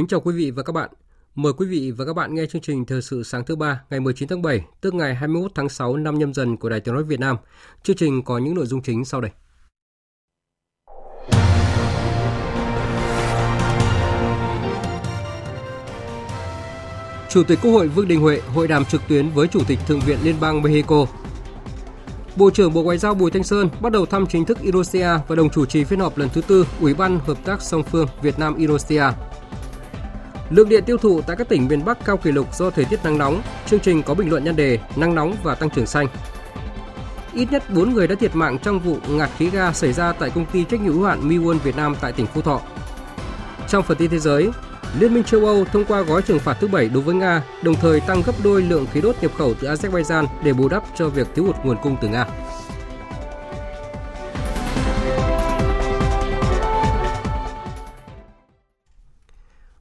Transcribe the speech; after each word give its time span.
Kính 0.00 0.06
chào 0.06 0.20
quý 0.20 0.34
vị 0.34 0.50
và 0.50 0.62
các 0.62 0.72
bạn. 0.72 0.90
Mời 1.34 1.52
quý 1.52 1.66
vị 1.66 1.90
và 1.90 2.04
các 2.04 2.12
bạn 2.12 2.34
nghe 2.34 2.46
chương 2.46 2.62
trình 2.62 2.84
Thời 2.84 3.02
sự 3.02 3.22
sáng 3.22 3.44
thứ 3.44 3.56
ba 3.56 3.82
ngày 3.90 4.00
19 4.00 4.28
tháng 4.28 4.42
7, 4.42 4.64
tức 4.80 4.94
ngày 4.94 5.14
21 5.14 5.52
tháng 5.54 5.68
6 5.68 5.96
năm 5.96 6.18
nhâm 6.18 6.34
dần 6.34 6.56
của 6.56 6.68
Đài 6.68 6.80
Tiếng 6.80 6.94
nói 6.94 7.04
Việt 7.04 7.20
Nam. 7.20 7.36
Chương 7.82 7.96
trình 7.96 8.22
có 8.22 8.38
những 8.38 8.54
nội 8.54 8.66
dung 8.66 8.82
chính 8.82 9.04
sau 9.04 9.20
đây. 9.20 9.30
Chủ 17.28 17.42
tịch 17.42 17.58
Quốc 17.62 17.72
hội 17.72 17.88
Vương 17.88 18.08
Đình 18.08 18.20
Huệ 18.20 18.40
hội 18.54 18.68
đàm 18.68 18.84
trực 18.84 19.00
tuyến 19.08 19.30
với 19.30 19.48
Chủ 19.48 19.60
tịch 19.68 19.78
Thượng 19.86 20.00
viện 20.00 20.18
Liên 20.22 20.36
bang 20.40 20.62
Mexico. 20.62 21.06
Bộ 22.36 22.50
trưởng 22.50 22.72
Bộ 22.72 22.82
Ngoại 22.82 22.98
giao 22.98 23.14
Bùi 23.14 23.30
Thanh 23.30 23.44
Sơn 23.44 23.68
bắt 23.80 23.92
đầu 23.92 24.06
thăm 24.06 24.26
chính 24.26 24.44
thức 24.44 24.58
Indonesia 24.60 25.08
và 25.28 25.36
đồng 25.36 25.50
chủ 25.50 25.66
trì 25.66 25.84
phiên 25.84 26.00
họp 26.00 26.18
lần 26.18 26.28
thứ 26.28 26.40
tư 26.40 26.66
Ủy 26.80 26.94
ban 26.94 27.18
Hợp 27.18 27.44
tác 27.44 27.62
song 27.62 27.82
phương 27.82 28.06
Việt 28.22 28.38
Nam 28.38 28.56
Indonesia 28.56 29.04
Lượng 30.50 30.68
điện 30.68 30.84
tiêu 30.84 30.96
thụ 30.96 31.20
tại 31.20 31.36
các 31.36 31.48
tỉnh 31.48 31.68
miền 31.68 31.84
Bắc 31.84 32.04
cao 32.04 32.16
kỷ 32.16 32.32
lục 32.32 32.54
do 32.54 32.70
thời 32.70 32.84
tiết 32.84 33.04
nắng 33.04 33.18
nóng. 33.18 33.42
Chương 33.66 33.80
trình 33.80 34.02
có 34.02 34.14
bình 34.14 34.30
luận 34.30 34.44
nhan 34.44 34.56
đề 34.56 34.78
Nắng 34.96 35.14
nóng 35.14 35.34
và 35.42 35.54
tăng 35.54 35.70
trưởng 35.70 35.86
xanh. 35.86 36.06
Ít 37.34 37.48
nhất 37.52 37.70
4 37.70 37.90
người 37.90 38.06
đã 38.06 38.14
thiệt 38.14 38.34
mạng 38.34 38.58
trong 38.58 38.80
vụ 38.80 38.96
ngạt 39.08 39.30
khí 39.38 39.50
ga 39.50 39.72
xảy 39.72 39.92
ra 39.92 40.12
tại 40.12 40.30
công 40.30 40.46
ty 40.46 40.64
trách 40.64 40.80
nhiệm 40.80 40.92
hữu 40.92 41.04
hạn 41.04 41.28
Miwon 41.28 41.58
Việt 41.58 41.76
Nam 41.76 41.94
tại 42.00 42.12
tỉnh 42.12 42.26
Phú 42.26 42.40
Thọ. 42.40 42.60
Trong 43.68 43.82
phần 43.82 43.96
tin 43.96 44.10
thế 44.10 44.18
giới, 44.18 44.50
Liên 44.98 45.14
minh 45.14 45.24
châu 45.24 45.44
Âu 45.44 45.64
thông 45.64 45.84
qua 45.84 46.00
gói 46.00 46.22
trừng 46.22 46.38
phạt 46.38 46.56
thứ 46.60 46.68
bảy 46.68 46.88
đối 46.88 47.02
với 47.02 47.14
Nga, 47.14 47.42
đồng 47.62 47.74
thời 47.74 48.00
tăng 48.00 48.22
gấp 48.26 48.32
đôi 48.44 48.62
lượng 48.62 48.86
khí 48.92 49.00
đốt 49.00 49.16
nhập 49.20 49.30
khẩu 49.38 49.54
từ 49.54 49.68
Azerbaijan 49.68 50.26
để 50.44 50.52
bù 50.52 50.68
đắp 50.68 50.82
cho 50.96 51.08
việc 51.08 51.26
thiếu 51.34 51.44
hụt 51.44 51.56
nguồn 51.64 51.76
cung 51.82 51.96
từ 52.02 52.08
Nga. 52.08 52.26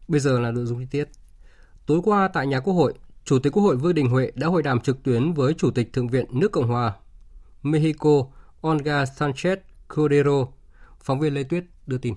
Bây 0.10 0.20
giờ 0.20 0.40
là 0.40 0.52
nội 0.52 0.66
dung 0.66 0.80
chi 0.80 0.86
tiết. 0.92 1.10
Tối 1.86 2.00
qua 2.04 2.28
tại 2.34 2.48
nhà 2.48 2.60
Quốc 2.60 2.74
hội, 2.74 2.94
Chủ 3.26 3.40
tịch 3.40 3.54
Quốc 3.54 3.64
hội 3.64 3.76
Vương 3.76 3.94
Đình 3.94 4.10
Huệ 4.10 4.32
đã 4.36 4.48
hội 4.48 4.64
đàm 4.64 4.80
trực 4.80 5.04
tuyến 5.04 5.34
với 5.34 5.54
Chủ 5.54 5.72
tịch 5.72 5.94
Thượng 5.94 6.08
viện 6.08 6.26
nước 6.32 6.52
Cộng 6.52 6.68
hòa 6.68 6.94
Mexico 7.64 8.24
Olga 8.68 9.04
Sanchez 9.04 9.58
Cordero. 9.96 10.48
Phóng 11.00 11.20
viên 11.20 11.34
Lê 11.34 11.44
Tuyết 11.44 11.64
đưa 11.88 11.98
tin. 11.98 12.14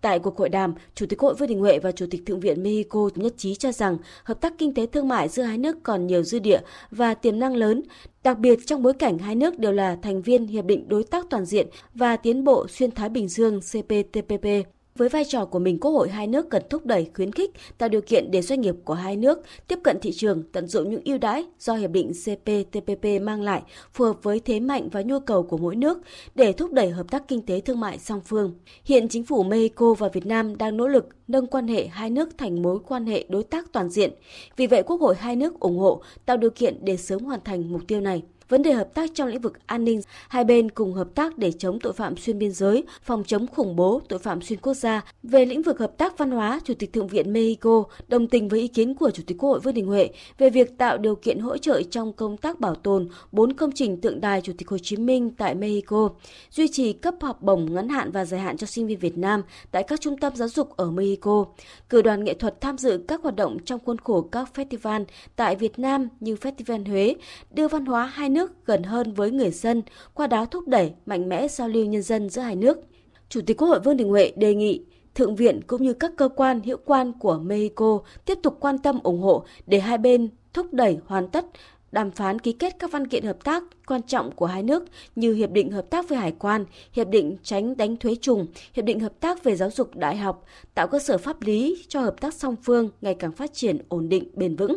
Tại 0.00 0.18
cuộc 0.18 0.38
hội 0.38 0.48
đàm, 0.48 0.74
Chủ 0.94 1.06
tịch 1.06 1.20
Hội 1.20 1.34
Vương 1.34 1.48
Đình 1.48 1.60
Huệ 1.60 1.78
và 1.78 1.92
Chủ 1.92 2.06
tịch 2.10 2.26
Thượng 2.26 2.40
viện 2.40 2.62
Mexico 2.62 3.08
nhất 3.14 3.34
trí 3.36 3.54
cho 3.54 3.72
rằng 3.72 3.98
hợp 4.24 4.40
tác 4.40 4.54
kinh 4.58 4.74
tế 4.74 4.86
thương 4.86 5.08
mại 5.08 5.28
giữa 5.28 5.42
hai 5.42 5.58
nước 5.58 5.76
còn 5.82 6.06
nhiều 6.06 6.22
dư 6.22 6.38
địa 6.38 6.60
và 6.90 7.14
tiềm 7.14 7.38
năng 7.38 7.56
lớn, 7.56 7.82
đặc 8.22 8.38
biệt 8.38 8.58
trong 8.66 8.82
bối 8.82 8.92
cảnh 8.92 9.18
hai 9.18 9.34
nước 9.34 9.58
đều 9.58 9.72
là 9.72 9.96
thành 10.02 10.22
viên 10.22 10.46
Hiệp 10.46 10.64
định 10.64 10.88
Đối 10.88 11.04
tác 11.04 11.26
Toàn 11.30 11.44
diện 11.44 11.68
và 11.94 12.16
Tiến 12.16 12.44
bộ 12.44 12.68
Xuyên 12.68 12.90
Thái 12.90 13.08
Bình 13.08 13.28
Dương 13.28 13.60
CPTPP. 13.60 14.75
Với 14.96 15.08
vai 15.08 15.24
trò 15.24 15.44
của 15.44 15.58
mình, 15.58 15.78
Quốc 15.80 15.90
hội 15.90 16.08
hai 16.08 16.26
nước 16.26 16.50
cần 16.50 16.62
thúc 16.70 16.86
đẩy, 16.86 17.10
khuyến 17.14 17.32
khích, 17.32 17.50
tạo 17.78 17.88
điều 17.88 18.00
kiện 18.00 18.30
để 18.30 18.42
doanh 18.42 18.60
nghiệp 18.60 18.74
của 18.84 18.94
hai 18.94 19.16
nước 19.16 19.38
tiếp 19.68 19.78
cận 19.84 20.00
thị 20.00 20.12
trường, 20.12 20.42
tận 20.52 20.66
dụng 20.66 20.90
những 20.90 21.00
ưu 21.04 21.18
đãi 21.18 21.44
do 21.58 21.74
hiệp 21.74 21.90
định 21.90 22.12
CPTPP 22.12 23.22
mang 23.22 23.42
lại, 23.42 23.62
phù 23.92 24.04
hợp 24.04 24.22
với 24.22 24.40
thế 24.40 24.60
mạnh 24.60 24.88
và 24.92 25.02
nhu 25.02 25.20
cầu 25.20 25.42
của 25.42 25.58
mỗi 25.58 25.76
nước 25.76 25.98
để 26.34 26.52
thúc 26.52 26.72
đẩy 26.72 26.90
hợp 26.90 27.10
tác 27.10 27.28
kinh 27.28 27.42
tế 27.46 27.60
thương 27.60 27.80
mại 27.80 27.98
song 27.98 28.20
phương. 28.24 28.54
Hiện 28.84 29.08
chính 29.08 29.24
phủ 29.24 29.42
Mexico 29.42 29.94
và 29.94 30.08
Việt 30.08 30.26
Nam 30.26 30.56
đang 30.56 30.76
nỗ 30.76 30.88
lực 30.88 31.08
nâng 31.28 31.46
quan 31.46 31.68
hệ 31.68 31.86
hai 31.86 32.10
nước 32.10 32.38
thành 32.38 32.62
mối 32.62 32.78
quan 32.86 33.06
hệ 33.06 33.24
đối 33.28 33.42
tác 33.42 33.72
toàn 33.72 33.90
diện. 33.90 34.10
Vì 34.56 34.66
vậy, 34.66 34.82
Quốc 34.82 35.00
hội 35.00 35.14
hai 35.18 35.36
nước 35.36 35.60
ủng 35.60 35.78
hộ 35.78 36.02
tạo 36.26 36.36
điều 36.36 36.50
kiện 36.50 36.84
để 36.84 36.96
sớm 36.96 37.24
hoàn 37.24 37.40
thành 37.44 37.72
mục 37.72 37.82
tiêu 37.88 38.00
này 38.00 38.22
vấn 38.48 38.62
đề 38.62 38.72
hợp 38.72 38.94
tác 38.94 39.10
trong 39.14 39.28
lĩnh 39.28 39.40
vực 39.40 39.52
an 39.66 39.84
ninh, 39.84 40.00
hai 40.28 40.44
bên 40.44 40.70
cùng 40.70 40.92
hợp 40.92 41.08
tác 41.14 41.38
để 41.38 41.52
chống 41.52 41.80
tội 41.80 41.92
phạm 41.92 42.16
xuyên 42.16 42.38
biên 42.38 42.52
giới, 42.52 42.84
phòng 43.02 43.24
chống 43.26 43.46
khủng 43.46 43.76
bố, 43.76 44.00
tội 44.08 44.18
phạm 44.18 44.42
xuyên 44.42 44.58
quốc 44.58 44.74
gia. 44.74 45.04
Về 45.22 45.44
lĩnh 45.44 45.62
vực 45.62 45.78
hợp 45.78 45.98
tác 45.98 46.18
văn 46.18 46.30
hóa, 46.30 46.60
Chủ 46.64 46.74
tịch 46.78 46.92
Thượng 46.92 47.08
viện 47.08 47.32
Mexico 47.32 47.84
đồng 48.08 48.28
tình 48.28 48.48
với 48.48 48.60
ý 48.60 48.68
kiến 48.68 48.94
của 48.94 49.10
Chủ 49.10 49.22
tịch 49.26 49.38
Quốc 49.38 49.50
hội 49.50 49.60
Vương 49.60 49.74
Đình 49.74 49.86
Huệ 49.86 50.08
về 50.38 50.50
việc 50.50 50.78
tạo 50.78 50.98
điều 50.98 51.14
kiện 51.14 51.38
hỗ 51.38 51.58
trợ 51.58 51.82
trong 51.82 52.12
công 52.12 52.36
tác 52.36 52.60
bảo 52.60 52.74
tồn 52.74 53.08
bốn 53.32 53.52
công 53.52 53.70
trình 53.74 54.00
tượng 54.00 54.20
đài 54.20 54.40
Chủ 54.40 54.52
tịch 54.58 54.68
Hồ 54.68 54.78
Chí 54.78 54.96
Minh 54.96 55.30
tại 55.30 55.54
Mexico, 55.54 56.08
duy 56.50 56.68
trì 56.68 56.92
cấp 56.92 57.14
học 57.20 57.42
bổng 57.42 57.74
ngắn 57.74 57.88
hạn 57.88 58.12
và 58.12 58.24
dài 58.24 58.40
hạn 58.40 58.56
cho 58.56 58.66
sinh 58.66 58.86
viên 58.86 58.98
Việt 58.98 59.18
Nam 59.18 59.42
tại 59.70 59.82
các 59.82 60.00
trung 60.00 60.18
tâm 60.18 60.36
giáo 60.36 60.48
dục 60.48 60.76
ở 60.76 60.90
Mexico, 60.90 61.44
cử 61.88 62.02
đoàn 62.02 62.24
nghệ 62.24 62.34
thuật 62.34 62.60
tham 62.60 62.78
dự 62.78 63.04
các 63.08 63.22
hoạt 63.22 63.36
động 63.36 63.58
trong 63.64 63.80
khuôn 63.84 63.98
khổ 63.98 64.22
các 64.22 64.48
festival 64.54 65.04
tại 65.36 65.56
Việt 65.56 65.78
Nam 65.78 66.08
như 66.20 66.34
Festival 66.34 66.88
Huế, 66.88 67.14
đưa 67.50 67.68
văn 67.68 67.86
hóa 67.86 68.06
hai 68.06 68.28
nước 68.36 68.66
gần 68.66 68.82
hơn 68.82 69.12
với 69.12 69.30
người 69.30 69.50
dân, 69.50 69.82
qua 70.14 70.26
đó 70.26 70.46
thúc 70.46 70.68
đẩy 70.68 70.92
mạnh 71.06 71.28
mẽ 71.28 71.48
giao 71.48 71.68
lưu 71.68 71.84
nhân 71.84 72.02
dân 72.02 72.28
giữa 72.28 72.42
hai 72.42 72.56
nước. 72.56 72.78
Chủ 73.28 73.40
tịch 73.46 73.56
Quốc 73.56 73.68
hội 73.68 73.80
Vương 73.80 73.96
Đình 73.96 74.08
Huệ 74.08 74.32
đề 74.36 74.54
nghị 74.54 74.84
Thượng 75.14 75.36
viện 75.36 75.60
cũng 75.66 75.82
như 75.82 75.92
các 75.92 76.12
cơ 76.16 76.28
quan 76.28 76.60
hữu 76.60 76.76
quan 76.84 77.12
của 77.12 77.38
Mexico 77.38 78.00
tiếp 78.24 78.38
tục 78.42 78.56
quan 78.60 78.78
tâm 78.78 78.98
ủng 79.02 79.20
hộ 79.20 79.44
để 79.66 79.80
hai 79.80 79.98
bên 79.98 80.28
thúc 80.52 80.66
đẩy 80.72 80.98
hoàn 81.06 81.28
tất 81.28 81.44
đàm 81.92 82.10
phán 82.10 82.38
ký 82.38 82.52
kết 82.52 82.76
các 82.78 82.92
văn 82.92 83.06
kiện 83.06 83.24
hợp 83.24 83.44
tác 83.44 83.64
quan 83.86 84.02
trọng 84.02 84.32
của 84.32 84.46
hai 84.46 84.62
nước 84.62 84.84
như 85.16 85.34
Hiệp 85.34 85.50
định 85.50 85.70
Hợp 85.70 85.90
tác 85.90 86.08
về 86.08 86.16
Hải 86.16 86.32
quan, 86.32 86.64
Hiệp 86.92 87.08
định 87.08 87.36
tránh 87.42 87.76
đánh 87.76 87.96
thuế 87.96 88.14
trùng, 88.20 88.46
Hiệp 88.72 88.84
định 88.84 89.00
Hợp 89.00 89.12
tác 89.20 89.44
về 89.44 89.56
giáo 89.56 89.70
dục 89.70 89.96
đại 89.96 90.16
học, 90.16 90.44
tạo 90.74 90.88
cơ 90.88 90.98
sở 90.98 91.18
pháp 91.18 91.42
lý 91.42 91.84
cho 91.88 92.00
hợp 92.00 92.20
tác 92.20 92.34
song 92.34 92.56
phương 92.62 92.90
ngày 93.00 93.14
càng 93.14 93.32
phát 93.32 93.54
triển 93.54 93.78
ổn 93.88 94.08
định, 94.08 94.30
bền 94.34 94.56
vững. 94.56 94.76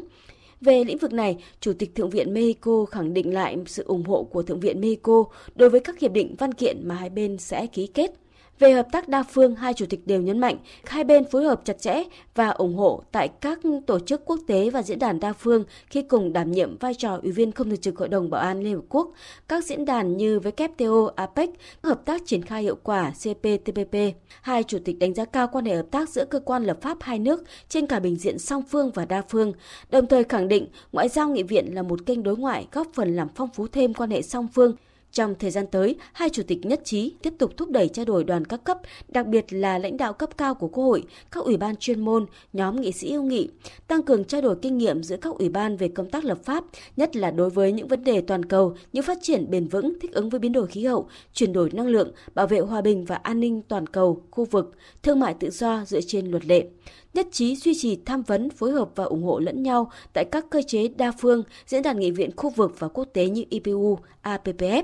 Về 0.62 0.84
lĩnh 0.84 0.98
vực 0.98 1.14
này, 1.14 1.38
Chủ 1.62 1.74
tịch 1.74 1.96
Thượng 1.96 2.10
viện 2.10 2.34
Mexico 2.34 2.86
khẳng 2.86 3.14
định 3.14 3.34
lại 3.34 3.58
sự 3.66 3.84
ủng 3.84 4.04
hộ 4.04 4.24
của 4.24 4.44
Thượng 4.44 4.60
viện 4.60 4.82
Mexico 4.82 5.24
đối 5.56 5.70
với 5.70 5.80
các 5.80 6.00
hiệp 6.00 6.12
định 6.12 6.36
văn 6.38 6.54
kiện 6.54 6.88
mà 6.88 6.96
hai 6.96 7.10
bên 7.10 7.38
sẽ 7.38 7.68
ký 7.68 7.88
kết. 7.88 8.12
Về 8.60 8.72
hợp 8.72 8.88
tác 8.92 9.08
đa 9.08 9.24
phương, 9.24 9.56
hai 9.56 9.74
chủ 9.74 9.86
tịch 9.90 10.08
đều 10.08 10.22
nhấn 10.22 10.40
mạnh 10.40 10.58
hai 10.86 11.04
bên 11.04 11.26
phối 11.32 11.44
hợp 11.44 11.62
chặt 11.66 11.80
chẽ 11.80 12.04
và 12.36 12.50
ủng 12.50 12.76
hộ 12.76 13.04
tại 13.12 13.28
các 13.28 13.60
tổ 13.88 14.00
chức 14.00 14.22
quốc 14.26 14.40
tế 14.48 14.70
và 14.70 14.84
diễn 14.84 15.00
đàn 15.00 15.20
đa 15.20 15.34
phương 15.34 15.64
khi 15.88 16.02
cùng 16.02 16.34
đảm 16.34 16.52
nhiệm 16.52 16.78
vai 16.78 16.94
trò 16.94 17.20
ủy 17.24 17.32
viên 17.32 17.52
không 17.52 17.70
thường 17.70 17.78
trực 17.78 17.98
Hội 17.98 18.08
đồng 18.08 18.30
Bảo 18.30 18.42
an 18.42 18.62
Liên 18.62 18.76
Hợp 18.76 18.84
Quốc, 18.90 19.12
các 19.48 19.66
diễn 19.66 19.86
đàn 19.86 20.18
như 20.18 20.40
WTO, 20.40 21.06
APEC, 21.16 21.50
hợp 21.84 22.06
tác 22.06 22.22
triển 22.26 22.42
khai 22.42 22.64
hiệu 22.64 22.78
quả 22.84 23.12
CPTPP. 23.12 23.96
Hai 24.42 24.64
chủ 24.64 24.78
tịch 24.86 25.00
đánh 25.00 25.14
giá 25.14 25.26
cao 25.26 25.48
quan 25.52 25.66
hệ 25.66 25.76
hợp 25.76 25.88
tác 25.92 26.10
giữa 26.10 26.26
cơ 26.26 26.40
quan 26.40 26.64
lập 26.64 26.78
pháp 26.82 26.98
hai 27.02 27.20
nước 27.20 27.44
trên 27.70 27.88
cả 27.88 28.00
bình 28.00 28.16
diện 28.16 28.40
song 28.40 28.64
phương 28.70 28.92
và 28.92 29.06
đa 29.06 29.22
phương, 29.30 29.54
đồng 29.90 30.08
thời 30.08 30.24
khẳng 30.24 30.48
định 30.48 30.68
ngoại 30.92 31.10
giao 31.10 31.30
nghị 31.30 31.44
viện 31.44 31.76
là 31.76 31.82
một 31.82 32.06
kênh 32.06 32.24
đối 32.24 32.38
ngoại 32.38 32.68
góp 32.72 32.88
phần 32.94 33.16
làm 33.16 33.28
phong 33.36 33.50
phú 33.54 33.68
thêm 33.68 33.94
quan 33.94 34.10
hệ 34.10 34.22
song 34.22 34.48
phương 34.54 34.76
trong 35.12 35.36
thời 35.36 35.52
gian 35.52 35.68
tới, 35.68 35.96
hai 36.14 36.30
chủ 36.30 36.44
tịch 36.44 36.66
nhất 36.66 36.82
trí 36.84 37.14
tiếp 37.22 37.34
tục 37.38 37.58
thúc 37.58 37.70
đẩy 37.70 37.90
trao 37.90 38.06
đổi 38.06 38.24
đoàn 38.24 38.46
các 38.46 38.64
cấp, 38.64 38.78
đặc 39.08 39.28
biệt 39.28 39.54
là 39.54 39.78
lãnh 39.78 39.98
đạo 39.98 40.14
cấp 40.14 40.38
cao 40.38 40.56
của 40.56 40.68
Quốc 40.68 40.84
hội, 40.84 41.04
các 41.32 41.44
ủy 41.44 41.58
ban 41.58 41.76
chuyên 41.76 42.00
môn, 42.00 42.26
nhóm 42.54 42.82
nghị 42.82 42.92
sĩ 42.92 43.08
yêu 43.08 43.24
nghị, 43.24 43.50
tăng 43.88 44.04
cường 44.04 44.24
trao 44.24 44.42
đổi 44.42 44.56
kinh 44.62 44.78
nghiệm 44.78 45.04
giữa 45.04 45.18
các 45.18 45.36
ủy 45.36 45.50
ban 45.50 45.78
về 45.78 45.88
công 45.88 46.10
tác 46.10 46.26
lập 46.26 46.38
pháp, 46.44 46.64
nhất 46.98 47.16
là 47.16 47.32
đối 47.32 47.50
với 47.50 47.72
những 47.72 47.88
vấn 47.88 48.04
đề 48.04 48.22
toàn 48.22 48.46
cầu 48.46 48.76
như 48.94 49.02
phát 49.02 49.18
triển 49.22 49.50
bền 49.50 49.68
vững, 49.68 50.00
thích 50.00 50.14
ứng 50.14 50.30
với 50.30 50.40
biến 50.40 50.52
đổi 50.52 50.68
khí 50.68 50.86
hậu, 50.86 51.08
chuyển 51.34 51.54
đổi 51.54 51.70
năng 51.74 51.88
lượng, 51.88 52.12
bảo 52.36 52.48
vệ 52.48 52.60
hòa 52.60 52.82
bình 52.82 53.06
và 53.06 53.16
an 53.16 53.40
ninh 53.40 53.62
toàn 53.62 53.88
cầu, 53.88 54.24
khu 54.32 54.46
vực, 54.46 54.76
thương 55.04 55.20
mại 55.20 55.34
tự 55.34 55.50
do 55.50 55.84
dựa 55.88 56.02
trên 56.02 56.32
luật 56.32 56.46
lệ. 56.46 56.68
Nhất 57.14 57.28
trí 57.32 57.56
duy 57.56 57.74
trì 57.78 57.96
tham 58.06 58.22
vấn, 58.22 58.50
phối 58.50 58.72
hợp 58.72 58.90
và 58.96 59.04
ủng 59.04 59.24
hộ 59.24 59.40
lẫn 59.40 59.64
nhau 59.64 59.92
tại 60.14 60.26
các 60.26 60.46
cơ 60.50 60.62
chế 60.68 60.88
đa 60.88 61.12
phương, 61.12 61.44
diễn 61.66 61.82
đàn 61.82 62.00
nghị 62.00 62.12
viện 62.12 62.30
khu 62.36 62.50
vực 62.50 62.76
và 62.80 62.88
quốc 62.88 63.06
tế 63.14 63.30
như 63.30 63.44
IPU, 63.50 63.98
APPF 64.24 64.84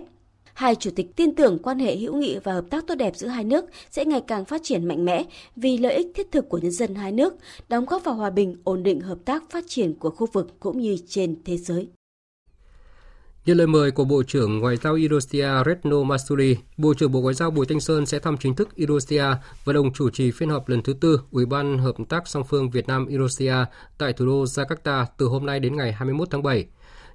hai 0.55 0.75
chủ 0.75 0.89
tịch 0.95 1.15
tin 1.15 1.35
tưởng 1.35 1.59
quan 1.63 1.79
hệ 1.79 1.95
hữu 1.95 2.15
nghị 2.15 2.37
và 2.43 2.53
hợp 2.53 2.65
tác 2.69 2.87
tốt 2.87 2.95
đẹp 2.95 3.15
giữa 3.15 3.27
hai 3.27 3.43
nước 3.43 3.65
sẽ 3.91 4.05
ngày 4.05 4.21
càng 4.27 4.45
phát 4.45 4.61
triển 4.63 4.85
mạnh 4.85 5.05
mẽ 5.05 5.23
vì 5.55 5.77
lợi 5.77 5.95
ích 5.95 6.07
thiết 6.15 6.31
thực 6.31 6.49
của 6.49 6.57
nhân 6.57 6.71
dân 6.71 6.95
hai 6.95 7.11
nước, 7.11 7.33
đóng 7.69 7.85
góp 7.85 8.03
vào 8.03 8.15
hòa 8.15 8.29
bình, 8.29 8.55
ổn 8.63 8.83
định 8.83 9.01
hợp 9.01 9.17
tác 9.25 9.43
phát 9.49 9.63
triển 9.67 9.93
của 9.93 10.09
khu 10.09 10.27
vực 10.33 10.47
cũng 10.59 10.79
như 10.79 10.97
trên 11.07 11.35
thế 11.45 11.57
giới. 11.57 11.87
Nhận 13.45 13.57
lời 13.57 13.67
mời 13.67 13.91
của 13.91 14.05
Bộ 14.05 14.23
trưởng 14.23 14.59
Ngoại 14.59 14.77
giao 14.77 14.93
Indonesia 14.93 15.47
Retno 15.65 16.03
Marsudi, 16.03 16.57
Bộ 16.77 16.93
trưởng 16.93 17.11
Bộ 17.11 17.21
Ngoại 17.21 17.33
giao 17.33 17.51
Bùi 17.51 17.65
Thanh 17.65 17.79
Sơn 17.79 18.05
sẽ 18.05 18.19
thăm 18.19 18.37
chính 18.37 18.55
thức 18.55 18.75
Indonesia 18.75 19.25
và 19.65 19.73
đồng 19.73 19.93
chủ 19.93 20.09
trì 20.09 20.31
phiên 20.31 20.49
họp 20.49 20.69
lần 20.69 20.81
thứ 20.81 20.93
tư 20.93 21.21
Ủy 21.31 21.45
ban 21.45 21.77
Hợp 21.77 21.95
tác 22.09 22.27
song 22.27 22.43
phương 22.49 22.69
Việt 22.69 22.87
Nam 22.87 23.07
Indonesia 23.07 23.55
tại 23.97 24.13
thủ 24.13 24.25
đô 24.25 24.43
Jakarta 24.43 25.05
từ 25.17 25.25
hôm 25.25 25.45
nay 25.45 25.59
đến 25.59 25.75
ngày 25.75 25.91
21 25.91 26.27
tháng 26.31 26.43
7. 26.43 26.65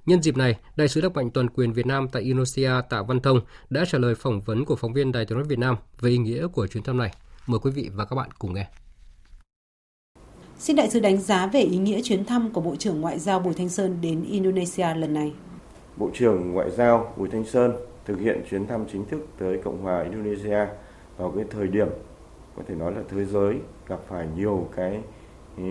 Nhân 0.05 0.21
dịp 0.21 0.37
này, 0.37 0.55
Đại 0.75 0.87
sứ 0.87 1.01
đặc 1.01 1.11
mệnh 1.15 1.29
toàn 1.29 1.49
quyền 1.49 1.73
Việt 1.73 1.85
Nam 1.85 2.07
tại 2.11 2.21
Indonesia 2.21 2.71
Tạ 2.89 3.01
Văn 3.01 3.19
Thông 3.19 3.41
đã 3.69 3.85
trả 3.85 3.97
lời 3.97 4.15
phỏng 4.15 4.41
vấn 4.41 4.65
của 4.65 4.75
phóng 4.75 4.93
viên 4.93 5.11
Đài 5.11 5.25
tiếng 5.25 5.37
nói 5.37 5.47
Việt 5.47 5.59
Nam 5.59 5.75
về 5.99 6.09
ý 6.09 6.17
nghĩa 6.17 6.47
của 6.47 6.67
chuyến 6.67 6.83
thăm 6.83 6.97
này. 6.97 7.13
Mời 7.47 7.59
quý 7.59 7.71
vị 7.71 7.89
và 7.93 8.05
các 8.05 8.15
bạn 8.15 8.29
cùng 8.39 8.53
nghe. 8.53 8.67
Xin 10.57 10.75
đại 10.75 10.89
sứ 10.89 10.99
đánh 10.99 11.17
giá 11.17 11.47
về 11.47 11.59
ý 11.59 11.77
nghĩa 11.77 12.01
chuyến 12.01 12.25
thăm 12.25 12.49
của 12.53 12.61
Bộ 12.61 12.75
trưởng 12.75 13.01
Ngoại 13.01 13.19
giao 13.19 13.39
Bùi 13.39 13.53
Thanh 13.53 13.69
Sơn 13.69 13.97
đến 14.01 14.23
Indonesia 14.23 14.93
lần 14.95 15.13
này. 15.13 15.33
Bộ 15.97 16.09
trưởng 16.13 16.51
Ngoại 16.51 16.71
giao 16.71 17.13
Bùi 17.17 17.29
Thanh 17.29 17.45
Sơn 17.45 17.71
thực 18.05 18.19
hiện 18.19 18.43
chuyến 18.49 18.67
thăm 18.67 18.85
chính 18.91 19.05
thức 19.05 19.27
tới 19.39 19.59
Cộng 19.63 19.81
hòa 19.81 20.03
Indonesia 20.03 20.67
vào 21.17 21.33
cái 21.35 21.45
thời 21.49 21.67
điểm 21.67 21.87
có 22.55 22.63
thể 22.67 22.75
nói 22.75 22.91
là 22.91 23.01
thế 23.09 23.25
giới 23.25 23.55
gặp 23.87 23.99
phải 24.07 24.27
nhiều 24.35 24.69
cái 24.75 25.01
ừ, 25.57 25.63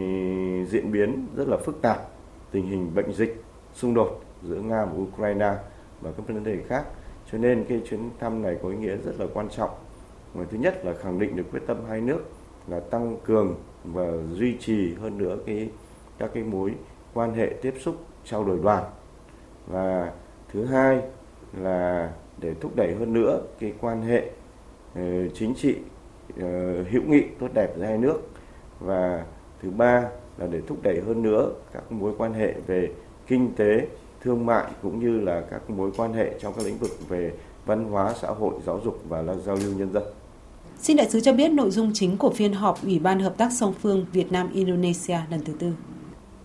diễn 0.71 0.93
biến 0.93 1.27
rất 1.37 1.49
là 1.49 1.57
phức 1.57 1.83
tạp, 1.83 2.09
tình 2.51 2.67
hình 2.67 2.95
bệnh 2.95 3.13
dịch, 3.13 3.43
xung 3.75 3.95
đột 3.95 4.23
giữa 4.43 4.61
Nga 4.61 4.85
và 4.85 4.93
Ukraine 5.03 5.55
và 6.01 6.11
các 6.17 6.29
vấn 6.29 6.45
đề 6.45 6.59
khác. 6.69 6.85
Cho 7.33 7.39
nên 7.39 7.65
cái 7.69 7.83
chuyến 7.89 8.11
thăm 8.21 8.43
này 8.43 8.57
có 8.63 8.69
ý 8.69 8.77
nghĩa 8.77 8.97
rất 8.97 9.13
là 9.19 9.27
quan 9.35 9.49
trọng. 9.49 9.71
Và 10.35 10.45
thứ 10.51 10.59
nhất 10.59 10.85
là 10.85 10.95
khẳng 10.95 11.19
định 11.19 11.37
được 11.37 11.45
quyết 11.53 11.63
tâm 11.67 11.77
hai 11.89 12.01
nước 12.01 12.21
là 12.69 12.81
tăng 12.81 13.17
cường 13.25 13.55
và 13.85 14.13
duy 14.33 14.57
trì 14.61 14.95
hơn 14.95 15.19
nữa 15.19 15.37
cái 15.47 15.69
các 16.19 16.31
cái 16.35 16.43
mối 16.43 16.75
quan 17.15 17.35
hệ 17.35 17.55
tiếp 17.63 17.75
xúc 17.81 17.97
trao 18.25 18.45
đổi 18.45 18.59
đoàn 18.63 18.85
và 19.67 20.13
thứ 20.53 20.65
hai 20.65 21.01
là 21.61 22.13
để 22.39 22.55
thúc 22.61 22.73
đẩy 22.77 22.95
hơn 22.95 23.13
nữa 23.13 23.43
cái 23.61 23.73
quan 23.81 24.03
hệ 24.03 24.31
uh, 24.99 25.35
chính 25.35 25.55
trị 25.55 25.77
uh, 26.33 26.43
hữu 26.91 27.03
nghị 27.07 27.23
tốt 27.39 27.49
đẹp 27.55 27.73
giữa 27.77 27.85
hai 27.85 27.99
nước 27.99 28.21
và 28.81 29.25
thứ 29.63 29.71
ba 29.71 30.09
là 30.39 30.47
để 30.47 30.61
thúc 30.67 30.79
đẩy 30.83 31.01
hơn 31.07 31.23
nữa 31.23 31.53
các 31.73 31.93
mối 31.93 32.13
quan 32.19 32.35
hệ 32.35 32.55
về 32.67 32.91
kinh 33.31 33.53
tế 33.57 33.87
thương 34.23 34.47
mại 34.47 34.65
cũng 34.83 35.01
như 35.01 35.21
là 35.21 35.43
các 35.51 35.71
mối 35.71 35.91
quan 35.97 36.13
hệ 36.13 36.35
trong 36.41 36.55
các 36.57 36.67
lĩnh 36.67 36.79
vực 36.79 36.91
về 37.09 37.33
văn 37.67 37.85
hóa 37.85 38.15
xã 38.21 38.29
hội 38.29 38.55
giáo 38.67 38.81
dục 38.85 39.01
và 39.09 39.23
là 39.23 39.35
giao 39.35 39.57
lưu 39.57 39.73
nhân 39.79 39.93
dân 39.93 40.03
Xin 40.79 40.97
đại 40.97 41.11
sứ 41.11 41.21
cho 41.21 41.33
biết 41.33 41.51
nội 41.51 41.71
dung 41.71 41.91
chính 41.95 42.17
của 42.17 42.31
phiên 42.31 42.53
họp 42.53 42.83
Ủy 42.83 42.99
ban 42.99 43.21
Hợp 43.21 43.35
tác 43.37 43.53
song 43.53 43.75
phương 43.81 44.07
Việt 44.13 44.33
Nam 44.33 44.51
Indonesia 44.53 45.19
lần 45.31 45.41
thứ 45.45 45.53
tư. 45.59 45.73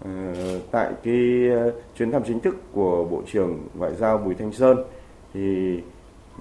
À, 0.05 0.33
tại 0.71 0.91
cái 1.03 1.49
ờ, 1.49 1.71
chuyến 1.97 2.11
thăm 2.11 2.21
chính 2.27 2.39
thức 2.39 2.55
của 2.73 3.07
Bộ 3.11 3.21
trưởng 3.31 3.59
Ngoại 3.73 3.95
giao 3.95 4.17
Bùi 4.17 4.35
Thanh 4.35 4.51
Sơn 4.51 4.77
thì 5.33 5.75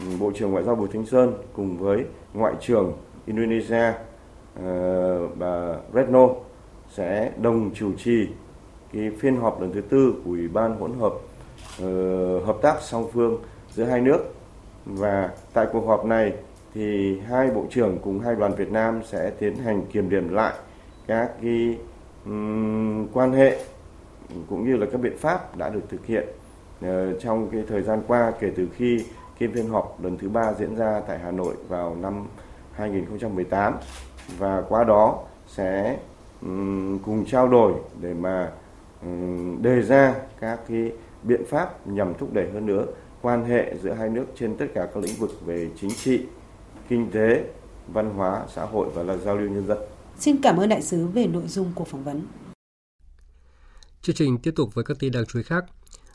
ừ, 0.00 0.06
Bộ 0.20 0.32
trưởng 0.34 0.50
Ngoại 0.50 0.64
giao 0.64 0.74
Bùi 0.74 0.88
Thanh 0.92 1.06
Sơn 1.06 1.32
cùng 1.52 1.78
với 1.78 2.04
Ngoại 2.34 2.54
trưởng 2.60 2.92
Indonesia 3.26 3.88
uh, 4.58 5.38
bà 5.38 5.76
Retno 5.94 6.28
sẽ 6.90 7.32
đồng 7.42 7.70
chủ 7.74 7.92
trì 8.04 8.26
cái 8.94 9.10
phiên 9.18 9.36
họp 9.36 9.60
lần 9.60 9.72
thứ 9.72 9.80
tư 9.80 10.14
của 10.24 10.30
Ủy 10.30 10.48
ban 10.48 10.78
hỗn 10.78 10.92
hợp 10.98 11.12
uh, 11.12 12.46
hợp 12.46 12.56
tác 12.62 12.82
song 12.82 13.08
phương 13.12 13.38
giữa 13.70 13.84
hai 13.84 14.00
nước. 14.00 14.34
Và 14.84 15.30
tại 15.52 15.66
cuộc 15.72 15.86
họp 15.86 16.04
này 16.04 16.32
thì 16.74 17.18
hai 17.20 17.50
bộ 17.50 17.64
trưởng 17.70 17.98
cùng 17.98 18.20
hai 18.20 18.34
đoàn 18.34 18.54
Việt 18.54 18.72
Nam 18.72 19.00
sẽ 19.04 19.30
tiến 19.30 19.56
hành 19.56 19.82
kiểm 19.92 20.10
điểm 20.10 20.28
lại 20.28 20.54
các 21.06 21.30
cái 21.42 21.78
um, 22.24 23.06
quan 23.12 23.32
hệ 23.32 23.58
cũng 24.50 24.64
như 24.64 24.76
là 24.76 24.86
các 24.92 25.00
biện 25.00 25.18
pháp 25.18 25.56
đã 25.56 25.68
được 25.68 25.82
thực 25.88 26.06
hiện 26.06 26.28
uh, 26.84 26.90
trong 27.20 27.48
cái 27.50 27.64
thời 27.68 27.82
gian 27.82 28.02
qua 28.06 28.32
kể 28.40 28.50
từ 28.56 28.68
khi 28.76 29.04
cái 29.38 29.48
phiên 29.54 29.68
họp 29.68 30.04
lần 30.04 30.18
thứ 30.18 30.28
ba 30.28 30.52
diễn 30.52 30.76
ra 30.76 31.00
tại 31.06 31.18
Hà 31.18 31.30
Nội 31.30 31.54
vào 31.68 31.96
năm 32.00 32.26
2018 32.72 33.74
và 34.38 34.62
qua 34.68 34.84
đó 34.84 35.18
sẽ 35.46 35.96
um, 36.42 36.98
cùng 36.98 37.24
trao 37.26 37.48
đổi 37.48 37.72
để 38.00 38.14
mà 38.14 38.50
đề 39.60 39.82
ra 39.82 40.14
các 40.40 40.60
cái 40.68 40.92
biện 41.22 41.42
pháp 41.48 41.86
nhằm 41.86 42.14
thúc 42.18 42.32
đẩy 42.32 42.50
hơn 42.50 42.66
nữa 42.66 42.86
quan 43.22 43.44
hệ 43.44 43.74
giữa 43.82 43.92
hai 43.92 44.08
nước 44.08 44.26
trên 44.38 44.56
tất 44.56 44.66
cả 44.74 44.88
các 44.94 45.02
lĩnh 45.02 45.16
vực 45.18 45.30
về 45.46 45.70
chính 45.80 45.90
trị, 45.90 46.20
kinh 46.88 47.10
tế, 47.10 47.44
văn 47.88 48.10
hóa, 48.10 48.46
xã 48.54 48.64
hội 48.64 48.88
và 48.94 49.02
là 49.02 49.16
giao 49.16 49.36
lưu 49.36 49.50
nhân 49.50 49.66
dân. 49.66 49.78
Xin 50.18 50.36
cảm 50.42 50.56
ơn 50.56 50.68
đại 50.68 50.82
sứ 50.82 51.06
về 51.06 51.26
nội 51.26 51.46
dung 51.46 51.72
của 51.74 51.84
phỏng 51.84 52.04
vấn. 52.04 52.22
Chương 54.02 54.16
trình 54.16 54.38
tiếp 54.38 54.52
tục 54.56 54.74
với 54.74 54.84
các 54.84 54.96
tin 55.00 55.12
đáng 55.12 55.24
chú 55.28 55.38
ý 55.38 55.42
khác. 55.42 55.64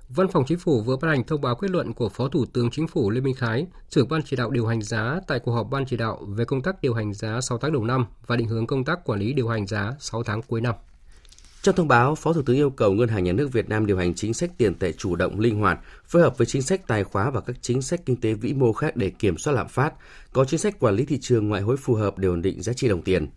Văn 0.10 0.28
phòng 0.28 0.44
Chính 0.48 0.60
phủ 0.60 0.82
vừa 0.82 0.98
ban 1.02 1.12
hành 1.12 1.24
thông 1.24 1.42
báo 1.42 1.56
quyết 1.56 1.72
luận 1.72 1.94
của 1.94 2.10
Phó 2.10 2.28
Thủ 2.28 2.46
tướng 2.54 2.70
Chính 2.72 2.88
phủ 2.88 3.10
Lê 3.10 3.22
Minh 3.22 3.36
Khái, 3.36 3.68
trưởng 3.90 4.08
ban 4.10 4.22
chỉ 4.26 4.36
đạo 4.36 4.50
điều 4.50 4.68
hành 4.68 4.82
giá 4.82 5.20
tại 5.28 5.40
cuộc 5.40 5.52
họp 5.52 5.70
ban 5.70 5.86
chỉ 5.86 5.98
đạo 5.98 6.20
về 6.28 6.46
công 6.46 6.62
tác 6.62 6.82
điều 6.82 6.94
hành 6.94 7.14
giá 7.14 7.42
6 7.42 7.58
tháng 7.58 7.74
đầu 7.74 7.84
năm 7.84 8.06
và 8.28 8.36
định 8.36 8.48
hướng 8.48 8.68
công 8.68 8.86
tác 8.86 9.06
quản 9.06 9.20
lý 9.20 9.34
điều 9.34 9.48
hành 9.48 9.68
giá 9.68 9.92
6 10.00 10.24
tháng 10.24 10.42
cuối 10.42 10.62
năm. 10.62 10.76
Trong 11.62 11.76
thông 11.76 11.88
báo, 11.88 12.16
Phó 12.16 12.34
Thủ 12.34 12.42
tướng 12.42 12.56
yêu 12.56 12.70
cầu 12.70 12.92
Ngân 12.92 13.10
hàng 13.10 13.24
Nhà 13.24 13.32
nước 13.32 13.54
Việt 13.54 13.70
Nam 13.70 13.86
điều 13.86 13.98
hành 13.98 14.14
chính 14.14 14.34
sách 14.34 14.52
tiền 14.58 14.76
tệ 14.76 14.92
chủ 14.92 15.16
động, 15.16 15.40
linh 15.40 15.60
hoạt, 15.60 15.80
phối 16.06 16.22
hợp 16.22 16.38
với 16.38 16.48
chính 16.48 16.62
sách 16.62 16.88
tài 16.88 17.04
khóa 17.04 17.30
và 17.30 17.42
các 17.42 17.56
chính 17.62 17.82
sách 17.82 18.02
kinh 18.06 18.22
tế 18.22 18.34
vĩ 18.34 18.54
mô 18.54 18.74
khác 18.74 18.96
để 18.96 19.10
kiểm 19.10 19.38
soát 19.38 19.54
lạm 19.54 19.68
phát, 19.68 19.94
có 20.34 20.46
chính 20.46 20.60
sách 20.60 20.80
quản 20.80 20.96
lý 20.96 21.06
thị 21.06 21.18
trường 21.22 21.50
ngoại 21.50 21.62
hối 21.62 21.78
phù 21.78 21.94
hợp 21.94 22.18
để 22.18 22.28
ổn 22.28 22.42
định 22.42 22.62
giá 22.62 22.74
trị 22.74 22.88
đồng 22.88 23.02
tiền. 23.02 23.28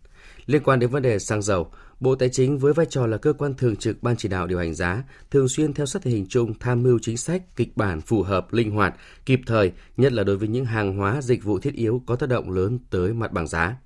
Liên 0.46 0.62
quan 0.62 0.78
đến 0.78 0.90
vấn 0.90 1.02
đề 1.02 1.18
xăng 1.18 1.42
dầu, 1.42 1.70
Bộ 2.00 2.14
Tài 2.14 2.28
chính 2.28 2.58
với 2.58 2.72
vai 2.72 2.86
trò 2.90 3.06
là 3.06 3.16
cơ 3.16 3.32
quan 3.32 3.54
thường 3.54 3.76
trực 3.76 4.02
ban 4.02 4.16
chỉ 4.16 4.28
đạo 4.28 4.46
điều 4.46 4.58
hành 4.58 4.74
giá, 4.74 5.02
thường 5.30 5.48
xuyên 5.48 5.74
theo 5.74 5.86
sát 5.86 6.02
tình 6.02 6.14
hình 6.14 6.26
chung 6.28 6.54
tham 6.60 6.82
mưu 6.82 6.98
chính 7.02 7.16
sách, 7.16 7.56
kịch 7.56 7.76
bản 7.76 8.00
phù 8.00 8.22
hợp, 8.22 8.52
linh 8.52 8.70
hoạt, 8.70 8.94
kịp 9.26 9.40
thời, 9.46 9.72
nhất 9.96 10.12
là 10.12 10.24
đối 10.24 10.36
với 10.36 10.48
những 10.48 10.64
hàng 10.64 10.96
hóa 10.96 11.22
dịch 11.22 11.44
vụ 11.44 11.58
thiết 11.58 11.74
yếu 11.74 12.02
có 12.06 12.16
tác 12.16 12.28
động 12.28 12.50
lớn 12.50 12.78
tới 12.90 13.12
mặt 13.12 13.32
bằng 13.32 13.48
giá. 13.48 13.76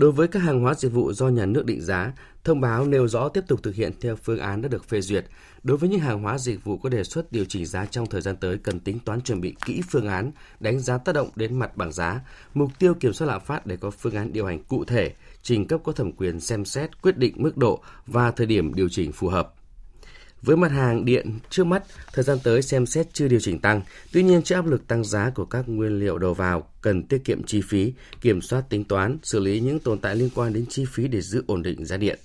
Đối 0.00 0.12
với 0.12 0.28
các 0.28 0.42
hàng 0.42 0.60
hóa 0.60 0.74
dịch 0.74 0.92
vụ 0.92 1.12
do 1.12 1.28
nhà 1.28 1.46
nước 1.46 1.66
định 1.66 1.80
giá, 1.80 2.12
thông 2.44 2.60
báo 2.60 2.86
nêu 2.86 3.08
rõ 3.08 3.28
tiếp 3.28 3.44
tục 3.48 3.62
thực 3.62 3.74
hiện 3.74 3.92
theo 4.00 4.16
phương 4.16 4.38
án 4.38 4.62
đã 4.62 4.68
được 4.68 4.84
phê 4.88 5.00
duyệt. 5.00 5.24
Đối 5.62 5.76
với 5.76 5.88
những 5.88 6.00
hàng 6.00 6.22
hóa 6.22 6.38
dịch 6.38 6.64
vụ 6.64 6.78
có 6.78 6.88
đề 6.88 7.04
xuất 7.04 7.32
điều 7.32 7.44
chỉnh 7.44 7.66
giá 7.66 7.86
trong 7.86 8.06
thời 8.06 8.20
gian 8.20 8.36
tới 8.36 8.58
cần 8.58 8.80
tính 8.80 8.98
toán 8.98 9.20
chuẩn 9.20 9.40
bị 9.40 9.54
kỹ 9.64 9.82
phương 9.90 10.08
án, 10.08 10.32
đánh 10.60 10.80
giá 10.80 10.98
tác 10.98 11.12
động 11.12 11.30
đến 11.36 11.58
mặt 11.58 11.76
bằng 11.76 11.92
giá, 11.92 12.20
mục 12.54 12.70
tiêu 12.78 12.94
kiểm 12.94 13.12
soát 13.12 13.28
lạm 13.28 13.40
phát 13.40 13.66
để 13.66 13.76
có 13.76 13.90
phương 13.90 14.14
án 14.14 14.32
điều 14.32 14.46
hành 14.46 14.64
cụ 14.64 14.84
thể, 14.84 15.12
trình 15.42 15.66
cấp 15.66 15.80
có 15.84 15.92
thẩm 15.92 16.12
quyền 16.12 16.40
xem 16.40 16.64
xét 16.64 17.02
quyết 17.02 17.16
định 17.16 17.34
mức 17.36 17.56
độ 17.56 17.82
và 18.06 18.30
thời 18.30 18.46
điểm 18.46 18.74
điều 18.74 18.88
chỉnh 18.88 19.12
phù 19.12 19.28
hợp. 19.28 19.54
Với 20.42 20.56
mặt 20.56 20.72
hàng 20.72 21.04
điện 21.04 21.38
trước 21.50 21.64
mắt, 21.64 21.82
thời 22.12 22.24
gian 22.24 22.38
tới 22.44 22.62
xem 22.62 22.86
xét 22.86 23.06
chưa 23.12 23.28
điều 23.28 23.40
chỉnh 23.40 23.58
tăng. 23.58 23.82
Tuy 24.12 24.22
nhiên, 24.22 24.42
trước 24.42 24.54
áp 24.54 24.66
lực 24.66 24.86
tăng 24.88 25.04
giá 25.04 25.30
của 25.34 25.44
các 25.44 25.68
nguyên 25.68 25.98
liệu 25.98 26.18
đầu 26.18 26.34
vào, 26.34 26.70
cần 26.82 27.02
tiết 27.02 27.18
kiệm 27.24 27.42
chi 27.42 27.60
phí, 27.68 27.92
kiểm 28.20 28.40
soát 28.40 28.64
tính 28.68 28.84
toán, 28.84 29.18
xử 29.22 29.40
lý 29.40 29.60
những 29.60 29.78
tồn 29.78 29.98
tại 29.98 30.16
liên 30.16 30.30
quan 30.34 30.52
đến 30.52 30.66
chi 30.66 30.84
phí 30.92 31.08
để 31.08 31.20
giữ 31.20 31.44
ổn 31.46 31.62
định 31.62 31.84
giá 31.84 31.96
điện. 31.96 32.18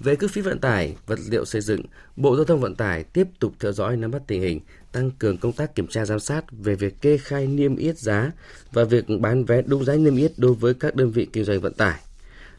Về 0.00 0.16
cước 0.16 0.30
phí 0.30 0.40
vận 0.40 0.58
tải, 0.58 0.96
vật 1.06 1.18
liệu 1.28 1.44
xây 1.44 1.60
dựng, 1.60 1.82
Bộ 2.16 2.36
Giao 2.36 2.44
thông 2.44 2.60
Vận 2.60 2.74
tải 2.74 3.04
tiếp 3.04 3.26
tục 3.38 3.52
theo 3.60 3.72
dõi 3.72 3.96
nắm 3.96 4.10
bắt 4.10 4.22
tình 4.26 4.42
hình, 4.42 4.60
tăng 4.92 5.10
cường 5.10 5.38
công 5.38 5.52
tác 5.52 5.74
kiểm 5.74 5.86
tra 5.86 6.04
giám 6.04 6.20
sát 6.20 6.44
về 6.52 6.74
việc 6.74 7.00
kê 7.00 7.16
khai 7.18 7.46
niêm 7.46 7.76
yết 7.76 7.98
giá 7.98 8.32
và 8.72 8.84
việc 8.84 9.04
bán 9.20 9.44
vé 9.44 9.62
đúng 9.62 9.84
giá 9.84 9.94
niêm 9.94 10.16
yết 10.16 10.32
đối 10.36 10.54
với 10.54 10.74
các 10.74 10.94
đơn 10.94 11.10
vị 11.10 11.26
kinh 11.32 11.44
doanh 11.44 11.60
vận 11.60 11.72
tải. 11.72 12.00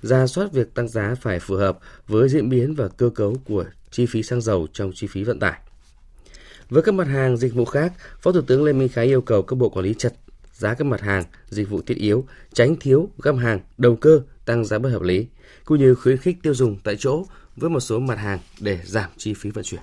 Ra 0.01 0.27
soát 0.27 0.53
việc 0.53 0.73
tăng 0.73 0.87
giá 0.87 1.15
phải 1.21 1.39
phù 1.39 1.55
hợp 1.55 1.79
với 2.07 2.29
diễn 2.29 2.49
biến 2.49 2.73
và 2.73 2.87
cơ 2.87 3.09
cấu 3.09 3.37
của 3.45 3.65
chi 3.97 4.05
phí 4.05 4.23
xăng 4.23 4.41
dầu 4.41 4.67
trong 4.73 4.91
chi 4.95 5.07
phí 5.07 5.23
vận 5.23 5.39
tải. 5.39 5.59
Với 6.69 6.83
các 6.83 6.93
mặt 6.93 7.07
hàng 7.07 7.37
dịch 7.37 7.53
vụ 7.53 7.65
khác, 7.65 7.93
Phó 8.21 8.31
Thủ 8.31 8.41
tướng 8.41 8.63
Lê 8.63 8.73
Minh 8.73 8.89
Khái 8.89 9.05
yêu 9.05 9.21
cầu 9.21 9.41
các 9.41 9.55
bộ 9.55 9.69
quản 9.69 9.85
lý 9.85 9.93
chặt 9.97 10.13
giá 10.53 10.73
các 10.73 10.85
mặt 10.85 11.01
hàng, 11.01 11.23
dịch 11.49 11.69
vụ 11.69 11.81
thiết 11.81 11.97
yếu, 11.97 12.25
tránh 12.53 12.75
thiếu, 12.75 13.09
găm 13.23 13.37
hàng, 13.37 13.59
đầu 13.77 13.95
cơ, 13.95 14.21
tăng 14.45 14.65
giá 14.65 14.79
bất 14.79 14.89
hợp 14.89 15.01
lý, 15.01 15.27
cũng 15.65 15.79
như 15.79 15.95
khuyến 15.95 16.17
khích 16.17 16.37
tiêu 16.43 16.53
dùng 16.53 16.77
tại 16.83 16.95
chỗ 16.99 17.25
với 17.55 17.69
một 17.69 17.79
số 17.79 17.99
mặt 17.99 18.19
hàng 18.19 18.39
để 18.59 18.79
giảm 18.83 19.09
chi 19.17 19.33
phí 19.33 19.49
vận 19.49 19.63
chuyển. 19.63 19.81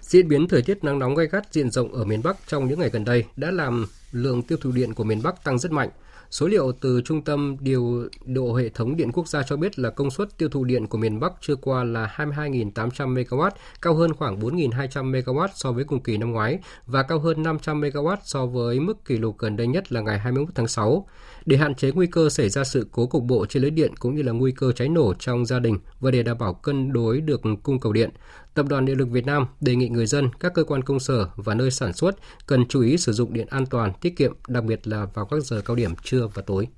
Diễn 0.00 0.28
biến 0.28 0.48
thời 0.48 0.62
tiết 0.62 0.84
nắng 0.84 0.98
nóng 0.98 1.14
gay 1.14 1.26
gắt 1.26 1.52
diện 1.52 1.70
rộng 1.70 1.92
ở 1.92 2.04
miền 2.04 2.22
Bắc 2.22 2.36
trong 2.46 2.68
những 2.68 2.80
ngày 2.80 2.90
gần 2.90 3.04
đây 3.04 3.24
đã 3.36 3.50
làm 3.50 3.86
lượng 4.12 4.42
tiêu 4.42 4.58
thụ 4.60 4.72
điện 4.72 4.94
của 4.94 5.04
miền 5.04 5.22
Bắc 5.22 5.44
tăng 5.44 5.58
rất 5.58 5.72
mạnh. 5.72 5.90
Số 6.32 6.46
liệu 6.46 6.72
từ 6.72 7.00
Trung 7.04 7.22
tâm 7.22 7.56
Điều 7.60 8.08
độ 8.24 8.54
Hệ 8.54 8.68
thống 8.68 8.96
Điện 8.96 9.12
Quốc 9.12 9.28
gia 9.28 9.42
cho 9.42 9.56
biết 9.56 9.78
là 9.78 9.90
công 9.90 10.10
suất 10.10 10.38
tiêu 10.38 10.48
thụ 10.48 10.64
điện 10.64 10.86
của 10.86 10.98
miền 10.98 11.20
Bắc 11.20 11.32
chưa 11.40 11.56
qua 11.56 11.84
là 11.84 12.14
22.800 12.16 13.14
MW, 13.14 13.50
cao 13.82 13.94
hơn 13.94 14.14
khoảng 14.14 14.40
4.200 14.40 15.10
MW 15.10 15.48
so 15.54 15.72
với 15.72 15.84
cùng 15.84 16.02
kỳ 16.02 16.16
năm 16.16 16.32
ngoái 16.32 16.58
và 16.86 17.02
cao 17.02 17.18
hơn 17.18 17.42
500 17.42 17.80
MW 17.80 18.16
so 18.24 18.46
với 18.46 18.80
mức 18.80 19.04
kỷ 19.04 19.18
lục 19.18 19.38
gần 19.38 19.56
đây 19.56 19.66
nhất 19.66 19.92
là 19.92 20.00
ngày 20.00 20.18
21 20.18 20.54
tháng 20.54 20.68
6. 20.68 21.06
Để 21.46 21.56
hạn 21.56 21.74
chế 21.74 21.90
nguy 21.92 22.06
cơ 22.06 22.28
xảy 22.28 22.48
ra 22.48 22.64
sự 22.64 22.86
cố 22.92 23.06
cục 23.06 23.24
bộ 23.24 23.46
trên 23.46 23.62
lưới 23.62 23.70
điện 23.70 23.92
cũng 23.98 24.14
như 24.14 24.22
là 24.22 24.32
nguy 24.32 24.52
cơ 24.52 24.72
cháy 24.72 24.88
nổ 24.88 25.14
trong 25.14 25.46
gia 25.46 25.58
đình 25.58 25.78
và 26.00 26.10
để 26.10 26.22
đảm 26.22 26.38
bảo 26.38 26.54
cân 26.54 26.92
đối 26.92 27.20
được 27.20 27.40
cung 27.62 27.80
cầu 27.80 27.92
điện, 27.92 28.10
Tập 28.54 28.66
đoàn 28.68 28.84
Điện 28.84 28.98
lực 28.98 29.10
Việt 29.10 29.26
Nam 29.26 29.46
đề 29.60 29.76
nghị 29.76 29.88
người 29.88 30.06
dân, 30.06 30.28
các 30.40 30.54
cơ 30.54 30.64
quan 30.64 30.82
công 30.82 31.00
sở 31.00 31.28
và 31.36 31.54
nơi 31.54 31.70
sản 31.70 31.92
xuất 31.92 32.16
cần 32.46 32.68
chú 32.68 32.80
ý 32.80 32.98
sử 32.98 33.12
dụng 33.12 33.32
điện 33.32 33.46
an 33.50 33.66
toàn, 33.66 33.92
tiết 34.00 34.16
kiệm, 34.16 34.32
đặc 34.48 34.64
biệt 34.64 34.86
là 34.86 35.06
vào 35.14 35.26
các 35.26 35.44
giờ 35.44 35.62
cao 35.64 35.76
điểm 35.76 35.94
trưa 36.02 36.26
và 36.34 36.42
tối. 36.42 36.68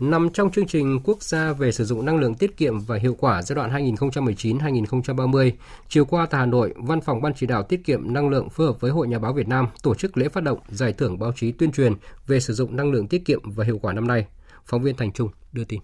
Nằm 0.00 0.30
trong 0.30 0.50
chương 0.50 0.66
trình 0.66 1.00
quốc 1.04 1.22
gia 1.22 1.52
về 1.52 1.72
sử 1.72 1.84
dụng 1.84 2.04
năng 2.04 2.18
lượng 2.18 2.34
tiết 2.34 2.56
kiệm 2.56 2.78
và 2.78 2.96
hiệu 2.96 3.16
quả 3.20 3.42
giai 3.42 3.56
đoạn 3.56 3.94
2019-2030, 3.94 5.52
chiều 5.88 6.04
qua 6.04 6.26
tại 6.26 6.38
Hà 6.38 6.46
Nội, 6.46 6.74
Văn 6.76 7.00
phòng 7.00 7.22
Ban 7.22 7.34
chỉ 7.34 7.46
đạo 7.46 7.62
tiết 7.62 7.84
kiệm 7.84 8.12
năng 8.12 8.28
lượng 8.28 8.50
phối 8.50 8.66
hợp 8.66 8.80
với 8.80 8.90
Hội 8.90 9.08
Nhà 9.08 9.18
báo 9.18 9.32
Việt 9.32 9.48
Nam 9.48 9.66
tổ 9.82 9.94
chức 9.94 10.16
lễ 10.16 10.28
phát 10.28 10.44
động 10.44 10.58
giải 10.68 10.92
thưởng 10.92 11.18
báo 11.18 11.32
chí 11.36 11.52
tuyên 11.52 11.72
truyền 11.72 11.94
về 12.26 12.40
sử 12.40 12.54
dụng 12.54 12.76
năng 12.76 12.92
lượng 12.92 13.08
tiết 13.08 13.24
kiệm 13.24 13.40
và 13.50 13.64
hiệu 13.64 13.78
quả 13.82 13.92
năm 13.92 14.06
nay. 14.06 14.26
Phóng 14.66 14.82
viên 14.82 14.96
Thành 14.96 15.12
Trung 15.12 15.28
đưa 15.52 15.64
tin. 15.64 15.80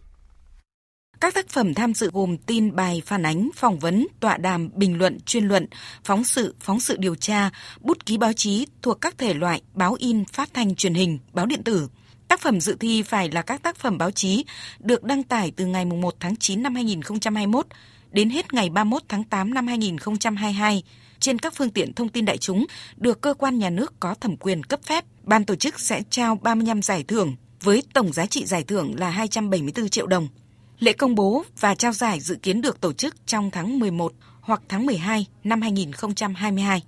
Các 1.20 1.34
tác 1.34 1.48
phẩm 1.48 1.74
tham 1.74 1.94
dự 1.94 2.10
gồm 2.12 2.36
tin 2.36 2.76
bài 2.76 3.02
phản 3.06 3.22
ánh, 3.22 3.50
phỏng 3.54 3.78
vấn, 3.78 4.06
tọa 4.20 4.36
đàm, 4.36 4.70
bình 4.74 4.98
luận, 4.98 5.18
chuyên 5.26 5.44
luận, 5.44 5.66
phóng 6.04 6.24
sự, 6.24 6.54
phóng 6.60 6.80
sự 6.80 6.96
điều 6.96 7.14
tra, 7.14 7.50
bút 7.80 8.06
ký 8.06 8.18
báo 8.18 8.32
chí 8.32 8.66
thuộc 8.82 9.00
các 9.00 9.18
thể 9.18 9.34
loại 9.34 9.62
báo 9.74 9.96
in, 9.98 10.24
phát 10.24 10.48
thanh, 10.54 10.74
truyền 10.74 10.94
hình, 10.94 11.18
báo 11.32 11.46
điện 11.46 11.62
tử. 11.64 11.88
Tác 12.28 12.40
phẩm 12.40 12.60
dự 12.60 12.76
thi 12.80 13.02
phải 13.02 13.30
là 13.30 13.42
các 13.42 13.62
tác 13.62 13.76
phẩm 13.76 13.98
báo 13.98 14.10
chí 14.10 14.44
được 14.78 15.04
đăng 15.04 15.22
tải 15.22 15.52
từ 15.56 15.66
ngày 15.66 15.84
1 15.84 16.14
tháng 16.20 16.36
9 16.36 16.62
năm 16.62 16.74
2021 16.74 17.66
đến 18.10 18.30
hết 18.30 18.52
ngày 18.52 18.70
31 18.70 19.02
tháng 19.08 19.24
8 19.24 19.54
năm 19.54 19.66
2022 19.66 20.82
trên 21.20 21.38
các 21.38 21.54
phương 21.56 21.70
tiện 21.70 21.92
thông 21.92 22.08
tin 22.08 22.24
đại 22.24 22.38
chúng 22.38 22.66
được 22.96 23.20
cơ 23.20 23.34
quan 23.34 23.58
nhà 23.58 23.70
nước 23.70 24.00
có 24.00 24.14
thẩm 24.14 24.36
quyền 24.36 24.64
cấp 24.64 24.80
phép. 24.82 25.04
Ban 25.22 25.44
tổ 25.44 25.54
chức 25.54 25.80
sẽ 25.80 26.02
trao 26.10 26.38
35 26.42 26.82
giải 26.82 27.02
thưởng 27.02 27.36
với 27.62 27.82
tổng 27.92 28.12
giá 28.12 28.26
trị 28.26 28.44
giải 28.44 28.62
thưởng 28.62 28.94
là 28.98 29.10
274 29.10 29.88
triệu 29.88 30.06
đồng. 30.06 30.28
Lễ 30.78 30.92
công 30.92 31.14
bố 31.14 31.42
và 31.60 31.74
trao 31.74 31.92
giải 31.92 32.20
dự 32.20 32.34
kiến 32.34 32.60
được 32.60 32.80
tổ 32.80 32.92
chức 32.92 33.14
trong 33.26 33.50
tháng 33.50 33.78
11 33.78 34.12
hoặc 34.40 34.62
tháng 34.68 34.86
12 34.86 35.26
năm 35.44 35.60
2022. 35.60 36.82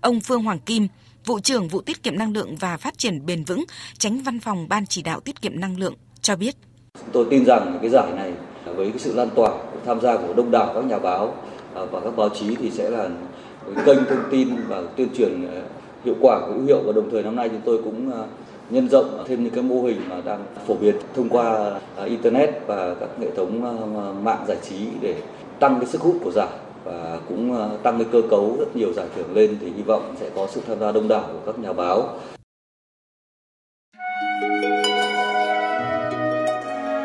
Ông 0.00 0.20
Phương 0.20 0.42
Hoàng 0.42 0.58
Kim, 0.58 0.88
vụ 1.24 1.40
trưởng 1.40 1.68
vụ 1.68 1.80
tiết 1.80 2.02
kiệm 2.02 2.18
năng 2.18 2.32
lượng 2.32 2.56
và 2.60 2.76
phát 2.76 2.98
triển 2.98 3.26
bền 3.26 3.44
vững, 3.44 3.64
tránh 3.98 4.22
văn 4.22 4.40
phòng 4.40 4.68
ban 4.68 4.86
chỉ 4.86 5.02
đạo 5.02 5.20
tiết 5.20 5.42
kiệm 5.42 5.60
năng 5.60 5.78
lượng 5.78 5.94
cho 6.20 6.36
biết. 6.36 6.56
Tôi 7.12 7.26
tin 7.30 7.44
rằng 7.44 7.78
cái 7.80 7.90
giải 7.90 8.12
này 8.16 8.32
với 8.64 8.90
cái 8.90 8.98
sự 8.98 9.14
lan 9.14 9.28
tỏa 9.34 9.50
tham 9.86 10.00
gia 10.00 10.16
của 10.16 10.34
đông 10.34 10.50
đảo 10.50 10.72
các 10.74 10.84
nhà 10.84 10.98
báo 10.98 11.34
à, 11.74 11.84
và 11.84 12.00
các 12.00 12.16
báo 12.16 12.28
chí 12.28 12.54
thì 12.54 12.70
sẽ 12.70 12.90
là 12.90 13.08
kênh 13.86 13.98
thông 14.08 14.24
tin 14.30 14.48
và 14.68 14.82
tuyên 14.96 15.08
truyền 15.18 15.48
à, 15.48 15.62
hiệu 16.04 16.14
quả 16.20 16.40
hữu 16.48 16.62
hiệu 16.66 16.82
và 16.86 16.92
đồng 16.92 17.10
thời 17.10 17.22
năm 17.22 17.36
nay 17.36 17.48
chúng 17.48 17.62
tôi 17.64 17.80
cũng 17.84 18.12
à, 18.12 18.22
nhân 18.70 18.88
rộng 18.88 19.24
thêm 19.28 19.44
những 19.44 19.52
cái 19.54 19.62
mô 19.62 19.82
hình 19.82 20.00
mà 20.08 20.16
đang 20.24 20.44
phổ 20.66 20.74
biến 20.74 20.96
thông 21.14 21.28
qua 21.28 21.80
internet 22.04 22.50
và 22.66 22.94
các 23.00 23.08
hệ 23.20 23.30
thống 23.36 24.24
mạng 24.24 24.44
giải 24.48 24.56
trí 24.62 24.86
để 25.00 25.14
tăng 25.60 25.76
cái 25.80 25.86
sức 25.86 26.00
hút 26.00 26.16
của 26.24 26.30
giải 26.30 26.48
và 26.84 27.18
cũng 27.28 27.56
tăng 27.82 27.98
cái 27.98 28.06
cơ 28.12 28.22
cấu 28.30 28.56
rất 28.58 28.76
nhiều 28.76 28.92
giải 28.92 29.06
thưởng 29.16 29.34
lên 29.34 29.56
thì 29.60 29.66
hy 29.76 29.82
vọng 29.82 30.14
sẽ 30.20 30.30
có 30.34 30.46
sự 30.50 30.60
tham 30.66 30.80
gia 30.80 30.92
đông 30.92 31.08
đảo 31.08 31.24
của 31.32 31.52
các 31.52 31.58
nhà 31.58 31.72
báo. 31.72 32.18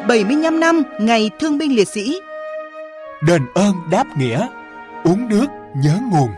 75 0.07 0.59
năm 0.59 0.83
Ngày 0.99 1.29
Thương 1.39 1.57
binh 1.57 1.75
Liệt 1.75 1.87
sĩ 1.87 2.19
Đền 3.27 3.41
ơn 3.53 3.73
đáp 3.91 4.05
nghĩa 4.17 4.47
Uống 5.03 5.29
nước 5.29 5.45
nhớ 5.75 5.99
nguồn 6.11 6.29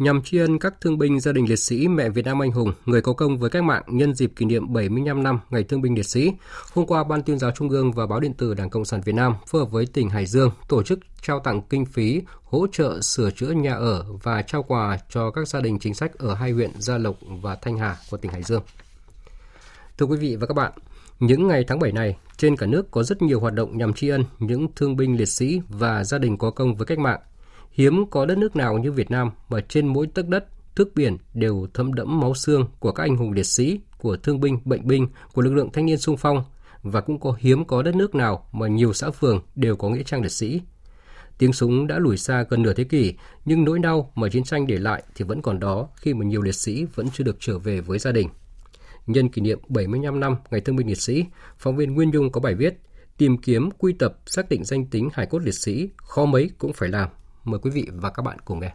nhằm 0.00 0.22
tri 0.22 0.38
ân 0.38 0.58
các 0.58 0.74
thương 0.80 0.98
binh 0.98 1.20
gia 1.20 1.32
đình 1.32 1.48
liệt 1.48 1.58
sĩ 1.58 1.88
mẹ 1.88 2.08
Việt 2.08 2.24
Nam 2.24 2.42
anh 2.42 2.52
hùng, 2.52 2.72
người 2.86 3.00
có 3.00 3.12
công 3.12 3.38
với 3.38 3.50
cách 3.50 3.64
mạng 3.64 3.82
nhân 3.86 4.14
dịp 4.14 4.32
kỷ 4.36 4.46
niệm 4.46 4.72
75 4.72 5.22
năm 5.22 5.40
Ngày 5.50 5.64
Thương 5.64 5.82
binh 5.82 5.94
Liệt 5.94 6.06
sĩ. 6.06 6.32
Hôm 6.72 6.86
qua, 6.86 7.04
Ban 7.04 7.22
tuyên 7.22 7.38
giáo 7.38 7.50
Trung 7.50 7.68
ương 7.68 7.92
và 7.92 8.06
Báo 8.06 8.20
điện 8.20 8.34
tử 8.34 8.54
Đảng 8.54 8.70
Cộng 8.70 8.84
sản 8.84 9.00
Việt 9.04 9.14
Nam 9.14 9.34
phối 9.46 9.60
hợp 9.60 9.70
với 9.70 9.86
tỉnh 9.86 10.10
Hải 10.10 10.26
Dương 10.26 10.50
tổ 10.68 10.82
chức 10.82 10.98
trao 11.22 11.40
tặng 11.40 11.62
kinh 11.70 11.84
phí 11.84 12.22
hỗ 12.44 12.66
trợ 12.72 13.00
sửa 13.00 13.30
chữa 13.30 13.50
nhà 13.50 13.74
ở 13.74 14.04
và 14.22 14.42
trao 14.42 14.62
quà 14.62 14.98
cho 15.10 15.30
các 15.30 15.48
gia 15.48 15.60
đình 15.60 15.78
chính 15.78 15.94
sách 15.94 16.18
ở 16.18 16.34
hai 16.34 16.50
huyện 16.50 16.70
Gia 16.78 16.98
Lộc 16.98 17.16
và 17.42 17.54
Thanh 17.54 17.78
Hà 17.78 17.96
của 18.10 18.16
tỉnh 18.16 18.32
Hải 18.32 18.42
Dương. 18.42 18.62
Thưa 19.98 20.06
quý 20.06 20.16
vị 20.16 20.36
và 20.36 20.46
các 20.46 20.54
bạn, 20.54 20.72
những 21.20 21.48
ngày 21.48 21.64
tháng 21.68 21.78
7 21.78 21.92
này, 21.92 22.16
trên 22.36 22.56
cả 22.56 22.66
nước 22.66 22.90
có 22.90 23.02
rất 23.02 23.22
nhiều 23.22 23.40
hoạt 23.40 23.54
động 23.54 23.78
nhằm 23.78 23.92
tri 23.92 24.08
ân 24.08 24.24
những 24.38 24.66
thương 24.76 24.96
binh 24.96 25.16
liệt 25.16 25.28
sĩ 25.28 25.60
và 25.68 26.04
gia 26.04 26.18
đình 26.18 26.38
có 26.38 26.50
công 26.50 26.74
với 26.74 26.86
cách 26.86 26.98
mạng 26.98 27.20
Hiếm 27.70 28.06
có 28.10 28.26
đất 28.26 28.38
nước 28.38 28.56
nào 28.56 28.78
như 28.78 28.92
Việt 28.92 29.10
Nam 29.10 29.30
mà 29.48 29.60
trên 29.60 29.86
mỗi 29.86 30.06
tấc 30.06 30.28
đất, 30.28 30.46
thước 30.76 30.94
biển 30.94 31.16
đều 31.34 31.66
thấm 31.74 31.94
đẫm 31.94 32.20
máu 32.20 32.34
xương 32.34 32.68
của 32.78 32.92
các 32.92 33.02
anh 33.02 33.16
hùng 33.16 33.32
liệt 33.32 33.46
sĩ, 33.46 33.80
của 33.98 34.16
thương 34.16 34.40
binh, 34.40 34.60
bệnh 34.64 34.86
binh, 34.86 35.08
của 35.32 35.42
lực 35.42 35.52
lượng 35.52 35.70
thanh 35.72 35.86
niên 35.86 35.98
sung 35.98 36.16
phong 36.16 36.44
và 36.82 37.00
cũng 37.00 37.20
có 37.20 37.36
hiếm 37.38 37.64
có 37.64 37.82
đất 37.82 37.94
nước 37.94 38.14
nào 38.14 38.48
mà 38.52 38.68
nhiều 38.68 38.92
xã 38.92 39.10
phường 39.10 39.42
đều 39.54 39.76
có 39.76 39.90
nghĩa 39.90 40.02
trang 40.02 40.22
liệt 40.22 40.32
sĩ. 40.32 40.60
Tiếng 41.38 41.52
súng 41.52 41.86
đã 41.86 41.98
lùi 41.98 42.16
xa 42.16 42.44
gần 42.48 42.62
nửa 42.62 42.72
thế 42.72 42.84
kỷ, 42.84 43.14
nhưng 43.44 43.64
nỗi 43.64 43.78
đau 43.78 44.12
mà 44.14 44.28
chiến 44.28 44.44
tranh 44.44 44.66
để 44.66 44.78
lại 44.78 45.02
thì 45.14 45.24
vẫn 45.24 45.42
còn 45.42 45.60
đó 45.60 45.88
khi 45.96 46.14
mà 46.14 46.24
nhiều 46.24 46.42
liệt 46.42 46.54
sĩ 46.54 46.84
vẫn 46.94 47.06
chưa 47.12 47.24
được 47.24 47.36
trở 47.40 47.58
về 47.58 47.80
với 47.80 47.98
gia 47.98 48.12
đình. 48.12 48.28
Nhân 49.06 49.28
kỷ 49.28 49.42
niệm 49.42 49.58
75 49.68 50.20
năm 50.20 50.36
Ngày 50.50 50.60
Thương 50.60 50.76
binh 50.76 50.86
Liệt 50.86 51.00
sĩ, 51.00 51.24
phóng 51.58 51.76
viên 51.76 51.94
Nguyên 51.94 52.12
Dung 52.12 52.32
có 52.32 52.40
bài 52.40 52.54
viết 52.54 52.78
Tìm 53.20 53.38
kiếm, 53.38 53.70
quy 53.78 53.92
tập, 53.92 54.18
xác 54.26 54.48
định 54.48 54.64
danh 54.64 54.86
tính 54.86 55.08
hải 55.12 55.26
cốt 55.26 55.38
liệt 55.38 55.54
sĩ, 55.54 55.90
khó 55.96 56.24
mấy 56.24 56.50
cũng 56.58 56.72
phải 56.72 56.88
làm. 56.88 57.08
Mời 57.44 57.60
quý 57.62 57.70
vị 57.70 57.86
và 57.94 58.10
các 58.10 58.22
bạn 58.22 58.38
cùng 58.44 58.60
nghe. 58.60 58.70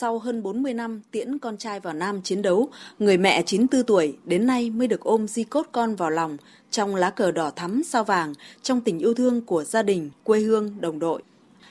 Sau 0.00 0.18
hơn 0.18 0.42
40 0.42 0.74
năm 0.74 1.00
tiễn 1.10 1.38
con 1.38 1.56
trai 1.56 1.80
vào 1.80 1.94
Nam 1.94 2.22
chiến 2.22 2.42
đấu, 2.42 2.70
người 2.98 3.16
mẹ 3.16 3.42
94 3.42 3.86
tuổi 3.86 4.16
đến 4.24 4.46
nay 4.46 4.70
mới 4.70 4.88
được 4.88 5.00
ôm 5.00 5.28
di 5.28 5.44
cốt 5.44 5.66
con 5.72 5.96
vào 5.96 6.10
lòng 6.10 6.36
trong 6.70 6.94
lá 6.94 7.10
cờ 7.10 7.30
đỏ 7.30 7.50
thắm 7.56 7.82
sao 7.86 8.04
vàng 8.04 8.34
trong 8.62 8.80
tình 8.80 8.98
yêu 8.98 9.14
thương 9.14 9.40
của 9.40 9.64
gia 9.64 9.82
đình, 9.82 10.10
quê 10.24 10.40
hương, 10.40 10.80
đồng 10.80 10.98
đội. 10.98 11.22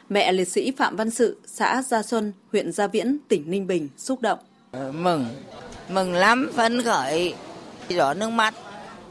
Mẹ 0.10 0.32
liệt 0.32 0.48
sĩ 0.48 0.72
Phạm 0.72 0.96
Văn 0.96 1.10
Sự, 1.10 1.38
xã 1.46 1.82
Gia 1.82 2.04
Xuân, 2.04 2.34
huyện 2.52 2.72
Gia 2.72 2.88
Viễn, 2.88 3.18
tỉnh 3.28 3.52
Ninh 3.52 3.68
Bình 3.68 3.90
xúc 3.98 4.22
động. 4.22 4.40
Ờ, 4.72 4.92
mừng, 4.92 5.26
mừng 5.90 6.14
lắm, 6.14 6.52
phấn 6.56 6.82
khởi, 6.82 7.34
đỏ 7.98 8.14
nước 8.14 8.30
mắt. 8.30 8.54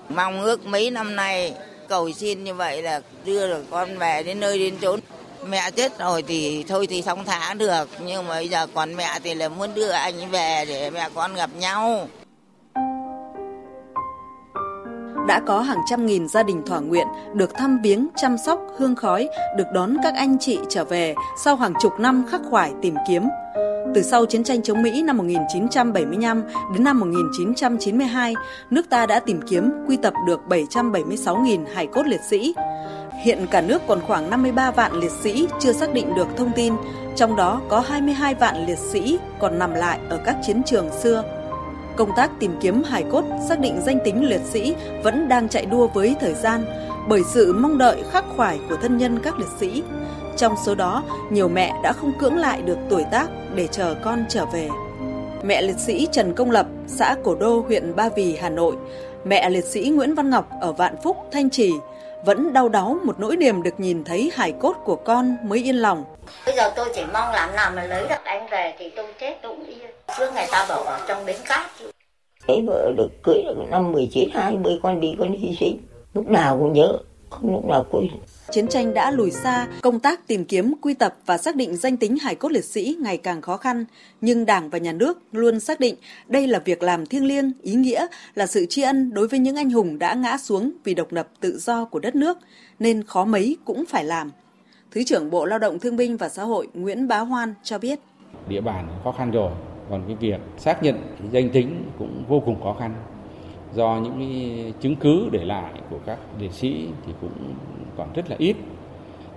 Mong 0.09 0.43
ước 0.43 0.67
mấy 0.67 0.91
năm 0.91 1.17
nay 1.17 1.55
cầu 1.89 2.13
xin 2.13 2.45
như 2.45 2.55
vậy 2.55 2.83
là 2.83 3.01
đưa 3.25 3.49
được 3.49 3.65
con 3.71 3.99
về 3.99 4.23
đến 4.23 4.41
nơi 4.41 4.59
đến 4.59 4.75
chốn 4.81 5.01
mẹ 5.49 5.71
chết 5.71 5.99
rồi 5.99 6.23
thì 6.23 6.65
thôi 6.69 6.87
thì 6.87 7.03
xong 7.03 7.25
thả 7.25 7.55
được 7.55 7.89
nhưng 8.07 8.27
mà 8.27 8.35
bây 8.35 8.49
giờ 8.49 8.67
còn 8.75 8.97
mẹ 8.97 9.19
thì 9.23 9.35
là 9.35 9.49
muốn 9.49 9.75
đưa 9.75 9.91
anh 9.91 10.31
về 10.31 10.65
để 10.69 10.91
mẹ 10.91 11.09
con 11.15 11.35
gặp 11.35 11.51
nhau 11.59 12.09
đã 15.27 15.41
có 15.47 15.61
hàng 15.61 15.81
trăm 15.87 16.07
nghìn 16.07 16.29
gia 16.29 16.43
đình 16.43 16.63
thỏa 16.67 16.81
nguyện 16.81 17.07
được 17.35 17.55
thăm 17.55 17.79
viếng, 17.83 18.09
chăm 18.17 18.39
sóc, 18.39 18.61
hương 18.79 18.97
khói, 18.97 19.29
được 19.57 19.67
đón 19.73 19.97
các 20.03 20.15
anh 20.15 20.37
chị 20.41 20.59
trở 20.69 20.85
về 20.85 21.15
sau 21.45 21.57
hàng 21.57 21.73
chục 21.81 21.93
năm 21.99 22.25
khắc 22.31 22.41
khoải 22.51 22.73
tìm 22.83 22.95
kiếm. 23.09 23.29
Từ 23.95 24.03
sau 24.03 24.27
chiến 24.27 24.45
tranh 24.45 24.63
chống 24.63 24.83
Mỹ 24.83 25.03
năm 25.03 25.17
1975 25.17 26.43
đến 26.73 26.85
năm 26.85 27.01
1992, 27.01 28.35
nước 28.71 28.91
ta 28.91 29.07
đã 29.07 29.21
tìm 29.21 29.41
kiếm 29.49 29.71
quy 29.89 29.97
tập 29.97 30.15
được 30.27 30.41
776.000 30.49 31.65
hải 31.75 31.87
cốt 31.87 32.07
liệt 32.07 32.21
sĩ. 32.31 32.55
Hiện 33.25 33.47
cả 33.51 33.61
nước 33.61 33.83
còn 33.87 34.01
khoảng 34.01 34.31
53 34.31 34.71
vạn 34.71 34.93
liệt 34.93 35.13
sĩ 35.23 35.49
chưa 35.61 35.73
xác 35.73 35.93
định 35.93 36.15
được 36.15 36.29
thông 36.37 36.53
tin, 36.57 36.75
trong 37.17 37.37
đó 37.37 37.61
có 37.69 37.81
22 37.81 38.35
vạn 38.35 38.67
liệt 38.67 38.79
sĩ 38.79 39.19
còn 39.41 39.59
nằm 39.59 39.75
lại 39.75 39.99
ở 40.11 40.21
các 40.25 40.37
chiến 40.43 40.63
trường 40.67 40.91
xưa. 41.03 41.25
Công 41.97 42.11
tác 42.17 42.31
tìm 42.41 42.57
kiếm 42.61 42.83
hải 42.83 43.05
cốt 43.13 43.25
xác 43.49 43.61
định 43.61 43.81
danh 43.87 43.99
tính 44.05 44.29
liệt 44.29 44.41
sĩ 44.53 44.75
vẫn 45.03 45.29
đang 45.29 45.49
chạy 45.49 45.67
đua 45.67 45.87
với 45.87 46.17
thời 46.21 46.35
gian 46.35 46.65
bởi 47.09 47.23
sự 47.35 47.53
mong 47.53 47.79
đợi 47.79 48.03
khắc 48.11 48.25
khoải 48.37 48.59
của 48.69 48.77
thân 48.77 48.99
nhân 48.99 49.19
các 49.23 49.39
liệt 49.39 49.49
sĩ. 49.61 49.83
Trong 50.37 50.55
số 50.67 50.75
đó, 50.75 51.03
nhiều 51.31 51.49
mẹ 51.49 51.73
đã 51.83 51.93
không 51.93 52.13
cưỡng 52.19 52.37
lại 52.37 52.63
được 52.63 52.79
tuổi 52.91 53.05
tác 53.11 53.27
để 53.55 53.67
chờ 53.67 53.95
con 54.03 54.25
trở 54.29 54.47
về. 54.47 54.69
Mẹ 55.43 55.63
liệt 55.63 55.79
sĩ 55.79 56.09
Trần 56.13 56.35
Công 56.35 56.51
Lập, 56.51 56.67
xã 56.87 57.17
Cổ 57.25 57.35
Đô, 57.35 57.61
huyện 57.61 57.97
Ba 57.97 58.09
Vì, 58.09 58.37
Hà 58.37 58.49
Nội, 58.49 58.77
mẹ 59.25 59.51
liệt 59.51 59.65
sĩ 59.65 59.81
Nguyễn 59.81 60.15
Văn 60.15 60.31
Ngọc 60.31 60.49
ở 60.61 60.73
Vạn 60.73 60.95
Phúc, 61.03 61.17
Thanh 61.33 61.51
Trì 61.51 61.73
vẫn 62.25 62.53
đau 62.53 62.69
đáu 62.69 62.99
một 63.05 63.21
nỗi 63.21 63.37
niềm 63.37 63.63
được 63.63 63.81
nhìn 63.81 64.05
thấy 64.05 64.31
hải 64.35 64.53
cốt 64.53 64.77
của 64.85 64.97
con 64.97 65.37
mới 65.45 65.69
yên 65.69 65.77
lòng. 65.77 66.05
Bây 66.47 66.57
giờ 66.57 66.73
tôi 66.77 66.89
chỉ 66.95 67.03
mong 67.13 67.33
làm 67.33 67.57
nào 67.57 67.71
mà 67.77 67.85
lấy 67.85 68.03
được 68.09 68.25
anh 68.25 68.47
về 68.51 68.75
thì 68.79 68.91
tôi 68.97 69.07
chết 69.21 69.39
tôi 69.43 69.57
cũng 69.57 69.67
yên. 69.67 69.91
Trước 70.19 70.31
ngày 70.35 70.49
ta 70.53 70.67
bảo 70.69 70.83
ở 70.83 71.01
trong 71.09 71.27
bến 71.27 71.37
cát. 71.49 71.67
Lấy 72.49 72.63
vợ 72.67 72.93
được 72.97 73.09
cưới 73.23 73.43
được 73.45 73.55
năm 73.71 73.93
19, 73.93 74.29
20 74.33 74.81
con 74.83 75.01
đi 75.01 75.17
con 75.19 75.33
hy 75.33 75.57
sinh. 75.61 75.79
Lúc 76.15 76.29
nào 76.29 76.59
cũng 76.59 76.73
nhớ, 76.73 76.99
không 77.41 77.53
lúc 77.55 77.65
nào 77.65 77.87
quên. 77.91 78.09
Chiến 78.51 78.69
tranh 78.69 78.95
đã 78.95 79.11
lùi 79.11 79.31
xa, 79.31 79.67
công 79.83 80.01
tác 80.01 80.27
tìm 80.27 80.45
kiếm, 80.45 80.75
quy 80.81 80.95
tập 80.95 81.17
và 81.27 81.39
xác 81.39 81.57
định 81.57 81.77
danh 81.77 81.97
tính 81.97 82.17
hải 82.19 82.35
cốt 82.35 82.53
liệt 82.53 82.65
sĩ 82.65 82.97
ngày 83.01 83.17
càng 83.17 83.43
khó 83.43 83.57
khăn, 83.57 83.85
nhưng 84.21 84.47
Đảng 84.47 84.71
và 84.71 84.79
Nhà 84.79 84.93
nước 84.93 85.19
luôn 85.33 85.61
xác 85.61 85.81
định 85.81 85.95
đây 86.27 86.47
là 86.47 86.59
việc 86.59 86.83
làm 86.83 87.07
thiêng 87.07 87.25
liêng, 87.25 87.53
ý 87.63 87.75
nghĩa, 87.75 88.07
là 88.35 88.47
sự 88.47 88.67
tri 88.67 88.83
ân 88.83 89.15
đối 89.15 89.29
với 89.29 89.39
những 89.39 89.57
anh 89.57 89.71
hùng 89.71 89.99
đã 89.99 90.15
ngã 90.15 90.39
xuống 90.39 90.73
vì 90.85 90.95
độc 90.95 91.13
lập 91.13 91.29
tự 91.41 91.59
do 91.59 91.85
của 91.85 91.99
đất 91.99 92.15
nước, 92.15 92.39
nên 92.79 93.03
khó 93.03 93.25
mấy 93.25 93.57
cũng 93.65 93.85
phải 93.89 94.05
làm. 94.05 94.31
Thứ 94.91 95.03
trưởng 95.07 95.31
Bộ 95.31 95.45
Lao 95.45 95.59
động 95.59 95.79
Thương 95.79 95.97
binh 95.97 96.17
và 96.17 96.29
Xã 96.29 96.45
hội 96.45 96.69
Nguyễn 96.75 97.09
Bá 97.09 97.19
Hoan 97.19 97.55
cho 97.63 97.79
biết. 97.79 98.01
Địa 98.49 98.61
bàn 98.61 98.89
khó 99.05 99.13
khăn 99.13 99.31
rồi, 99.31 99.51
còn 99.91 100.03
cái 100.07 100.17
việc 100.21 100.41
xác 100.59 100.83
nhận 100.83 100.95
cái 101.19 101.29
danh 101.33 101.51
tính 101.51 101.91
cũng 101.99 102.25
vô 102.29 102.43
cùng 102.45 102.63
khó 102.63 102.77
khăn 102.79 102.95
do 103.77 104.01
những 104.03 104.19
cái 104.19 104.73
chứng 104.81 104.97
cứ 104.97 105.29
để 105.33 105.45
lại 105.45 105.73
của 105.91 105.99
các 106.07 106.19
liệt 106.41 106.53
sĩ 106.53 106.89
thì 107.07 107.13
cũng 107.21 107.55
còn 107.97 108.13
rất 108.15 108.31
là 108.31 108.37
ít. 108.39 108.57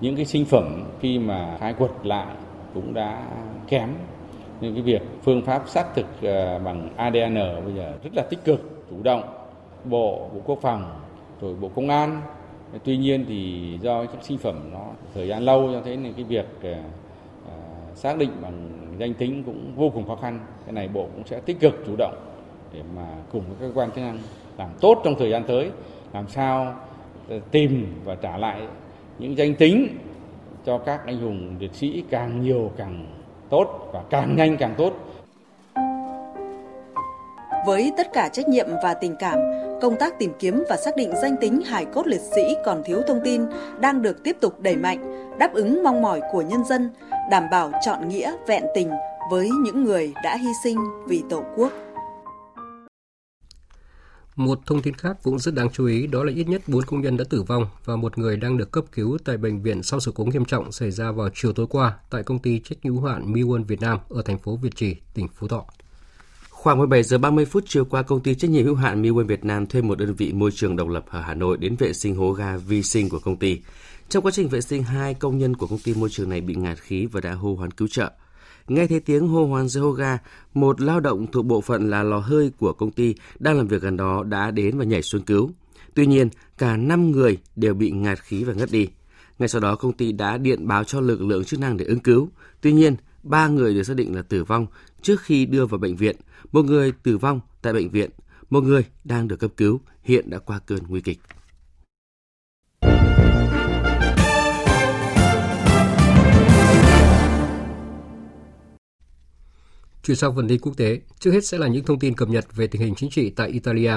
Những 0.02 0.16
cái 0.16 0.26
sinh 0.26 0.46
phẩm 0.46 0.84
khi 1.00 1.20
mà 1.20 1.58
khai 1.60 1.74
quật 1.74 1.92
lại 2.04 2.36
cũng 2.74 2.94
đã 2.94 3.28
kém. 3.68 3.90
Nhưng 4.62 4.74
cái 4.74 4.84
việc 4.84 5.02
phương 5.24 5.42
pháp 5.42 5.64
xác 5.68 5.96
thực 5.96 6.06
ờ, 6.22 6.60
bằng 6.60 6.90
ADN 6.96 7.36
bây 7.66 7.74
giờ 7.76 7.94
rất 8.04 8.10
là 8.16 8.24
tích 8.30 8.40
cực, 8.46 8.86
chủ 8.90 8.96
động. 9.04 9.24
Bộ 9.86 10.30
bộ 10.34 10.42
quốc 10.46 10.60
phòng, 10.62 11.00
rồi 11.42 11.56
bộ 11.56 11.70
công 11.76 11.90
an. 11.90 12.22
Tuy 12.84 12.98
nhiên 12.98 13.26
thì 13.28 13.78
do 13.82 14.06
các 14.06 14.24
sinh 14.24 14.38
phẩm 14.38 14.70
nó 14.74 14.86
thời 15.14 15.28
gian 15.28 15.44
lâu 15.44 15.70
cho 15.74 15.82
thế 15.86 15.96
nên 15.96 16.14
cái 16.14 16.24
việc 16.24 16.46
ờ, 16.64 16.74
ờ, 17.48 17.54
xác 17.96 18.18
định 18.18 18.32
bằng 18.42 18.70
danh 19.00 19.14
tính 19.14 19.44
cũng 19.44 19.74
vô 19.76 19.90
cùng 19.90 20.08
khó 20.08 20.16
khăn. 20.16 20.40
Cái 20.66 20.74
này 20.74 20.88
bộ 20.88 21.08
cũng 21.16 21.24
sẽ 21.26 21.40
tích 21.40 21.60
cực, 21.60 21.74
chủ 21.86 21.96
động 21.98 22.29
để 22.74 22.82
mà 22.96 23.08
cùng 23.32 23.44
với 23.48 23.56
các 23.60 23.68
cơ 23.68 23.80
quan 23.80 23.92
chức 23.92 24.04
năng 24.04 24.20
làm 24.58 24.70
tốt 24.82 25.02
trong 25.04 25.16
thời 25.20 25.30
gian 25.30 25.44
tới 25.44 25.72
làm 26.14 26.28
sao 26.28 26.76
ờ, 27.30 27.40
tìm 27.52 28.02
và 28.04 28.16
trả 28.16 28.38
lại 28.38 28.62
những 29.20 29.38
danh 29.38 29.56
tính 29.56 29.88
cho 30.66 30.78
các 30.78 31.06
anh 31.06 31.18
hùng 31.18 31.56
liệt 31.60 31.76
sĩ 31.76 32.04
càng 32.10 32.42
nhiều 32.42 32.72
càng 32.78 33.06
tốt 33.50 33.90
và 33.94 34.04
càng 34.10 34.36
nhanh 34.36 34.58
càng 34.58 34.76
tốt. 34.78 34.94
Với 37.66 37.92
tất 37.98 38.08
cả 38.14 38.30
trách 38.30 38.48
nhiệm 38.48 38.68
và 38.84 38.94
tình 38.94 39.16
cảm, 39.20 39.40
công 39.82 39.96
tác 39.96 40.20
tìm 40.20 40.32
kiếm 40.40 40.64
và 40.70 40.78
xác 40.78 40.96
định 40.96 41.12
danh 41.22 41.38
tính 41.42 41.62
hải 41.62 41.86
cốt 41.86 42.08
liệt 42.08 42.22
sĩ 42.36 42.56
còn 42.66 42.84
thiếu 42.86 43.02
thông 43.08 43.20
tin 43.24 43.46
đang 43.80 44.02
được 44.02 44.24
tiếp 44.24 44.38
tục 44.42 44.54
đẩy 44.60 44.76
mạnh, 44.76 45.30
đáp 45.40 45.54
ứng 45.54 45.84
mong 45.84 46.02
mỏi 46.02 46.22
của 46.32 46.42
nhân 46.42 46.64
dân, 46.66 46.90
đảm 47.32 47.44
bảo 47.52 47.72
chọn 47.86 48.10
nghĩa 48.10 48.34
vẹn 48.48 48.64
tình 48.76 48.90
với 49.32 49.50
những 49.64 49.84
người 49.84 50.14
đã 50.24 50.38
hy 50.38 50.50
sinh 50.64 50.78
vì 51.08 51.24
Tổ 51.30 51.44
quốc. 51.56 51.72
Một 54.40 54.60
thông 54.66 54.82
tin 54.82 54.94
khác 54.94 55.18
cũng 55.24 55.40
rất 55.40 55.54
đáng 55.54 55.70
chú 55.74 55.86
ý 55.86 56.08
đó 56.08 56.24
là 56.24 56.32
ít 56.36 56.48
nhất 56.48 56.62
4 56.68 56.84
công 56.84 57.02
nhân 57.02 57.18
đã 57.18 57.24
tử 57.30 57.44
vong 57.44 57.66
và 57.86 57.96
một 57.96 58.18
người 58.18 58.38
đang 58.38 58.58
được 58.58 58.72
cấp 58.72 58.86
cứu 58.92 59.18
tại 59.26 59.38
bệnh 59.38 59.62
viện 59.62 59.84
sau 59.84 60.00
sự 60.00 60.12
cố 60.16 60.24
nghiêm 60.26 60.46
trọng 60.46 60.72
xảy 60.72 60.92
ra 60.92 61.12
vào 61.12 61.30
chiều 61.34 61.54
tối 61.54 61.68
qua 61.70 61.98
tại 62.10 62.24
công 62.24 62.40
ty 62.40 62.60
trách 62.60 62.78
nhiệm 62.84 62.94
hữu 62.94 63.06
hạn 63.06 63.34
Miwon 63.34 63.64
Việt 63.64 63.82
Nam 63.82 64.00
ở 64.10 64.22
thành 64.22 64.40
phố 64.40 64.56
Việt 64.56 64.76
Trì, 64.76 64.96
tỉnh 65.14 65.28
Phú 65.28 65.48
Thọ. 65.48 65.66
Khoảng 66.50 66.78
17 66.78 67.04
giờ 67.04 67.18
30 67.18 67.46
phút 67.46 67.64
chiều 67.68 67.86
qua, 67.86 68.02
công 68.02 68.20
ty 68.20 68.36
trách 68.36 68.52
nhiệm 68.52 68.66
hữu 68.66 68.76
hạn 68.76 69.02
Miwon 69.02 69.26
Việt 69.26 69.46
Nam 69.46 69.66
thuê 69.66 69.82
một 69.82 69.98
đơn 69.98 70.14
vị 70.14 70.34
môi 70.34 70.52
trường 70.52 70.76
độc 70.76 70.88
lập 70.90 71.06
ở 71.10 71.22
Hà 71.22 71.34
Nội 71.34 71.58
đến 71.58 71.76
vệ 71.80 71.94
sinh 71.94 72.16
hố 72.16 72.32
ga 72.32 72.58
vi 72.58 72.84
sinh 72.84 73.10
của 73.10 73.20
công 73.20 73.38
ty. 73.38 73.60
Trong 74.10 74.26
quá 74.26 74.32
trình 74.32 74.50
vệ 74.50 74.62
sinh, 74.62 74.84
hai 74.84 75.14
công 75.14 75.38
nhân 75.38 75.56
của 75.56 75.68
công 75.68 75.80
ty 75.80 75.94
môi 75.94 76.10
trường 76.10 76.30
này 76.30 76.42
bị 76.42 76.56
ngạt 76.56 76.78
khí 76.80 77.06
và 77.06 77.22
đã 77.22 77.34
hô 77.34 77.56
hoán 77.56 77.72
cứu 77.72 77.88
trợ. 77.88 78.12
Nghe 78.70 78.88
thấy 78.88 79.00
tiếng 79.00 79.28
hô 79.28 79.46
hoán 79.46 79.68
dưới 79.68 79.84
hô 79.84 79.96
một 80.54 80.82
lao 80.82 81.00
động 81.00 81.28
thuộc 81.32 81.46
bộ 81.46 81.62
phận 81.62 81.90
là 81.90 82.04
lò 82.04 82.20
hơi 82.20 82.52
của 82.60 82.74
công 82.74 82.92
ty 82.92 83.16
đang 83.40 83.58
làm 83.58 83.68
việc 83.68 83.82
gần 83.82 83.98
đó 83.98 84.24
đã 84.24 84.52
đến 84.52 84.78
và 84.78 84.86
nhảy 84.86 85.02
xuống 85.02 85.22
cứu. 85.22 85.52
Tuy 85.94 86.06
nhiên, 86.06 86.30
cả 86.58 86.78
5 86.78 87.12
người 87.12 87.38
đều 87.56 87.74
bị 87.74 87.92
ngạt 87.92 88.20
khí 88.20 88.44
và 88.44 88.54
ngất 88.54 88.72
đi. 88.72 88.88
Ngay 89.40 89.50
sau 89.50 89.62
đó, 89.62 89.76
công 89.76 89.94
ty 89.94 90.12
đã 90.12 90.38
điện 90.38 90.68
báo 90.68 90.84
cho 90.84 91.00
lực 91.00 91.22
lượng 91.22 91.44
chức 91.44 91.60
năng 91.60 91.78
để 91.78 91.86
ứng 91.86 92.00
cứu. 92.00 92.30
Tuy 92.62 92.74
nhiên, 92.74 92.96
ba 93.24 93.48
người 93.48 93.74
được 93.74 93.84
xác 93.84 93.96
định 93.96 94.16
là 94.16 94.22
tử 94.22 94.44
vong 94.44 94.68
trước 95.02 95.22
khi 95.22 95.46
đưa 95.46 95.66
vào 95.66 95.78
bệnh 95.78 95.96
viện. 95.96 96.16
Một 96.52 96.66
người 96.66 96.92
tử 96.92 97.18
vong 97.18 97.40
tại 97.62 97.74
bệnh 97.74 97.90
viện, 97.90 98.10
một 98.50 98.64
người 98.64 98.86
đang 99.04 99.28
được 99.28 99.40
cấp 99.40 99.52
cứu, 99.58 99.80
hiện 100.04 100.30
đã 100.30 100.40
qua 100.40 100.60
cơn 100.60 100.80
nguy 100.88 101.02
kịch. 101.02 101.20
Chuyển 110.10 110.18
sang 110.18 110.36
phần 110.36 110.48
tin 110.48 110.60
quốc 110.62 110.78
tế, 110.78 111.00
trước 111.20 111.32
hết 111.32 111.46
sẽ 111.46 111.58
là 111.58 111.68
những 111.68 111.86
thông 111.86 112.00
tin 112.00 112.16
cập 112.16 112.30
nhật 112.30 112.56
về 112.56 112.68
tình 112.68 112.82
hình 112.82 112.96
chính 112.96 113.10
trị 113.10 113.30
tại 113.30 113.50
Italia. 113.50 113.94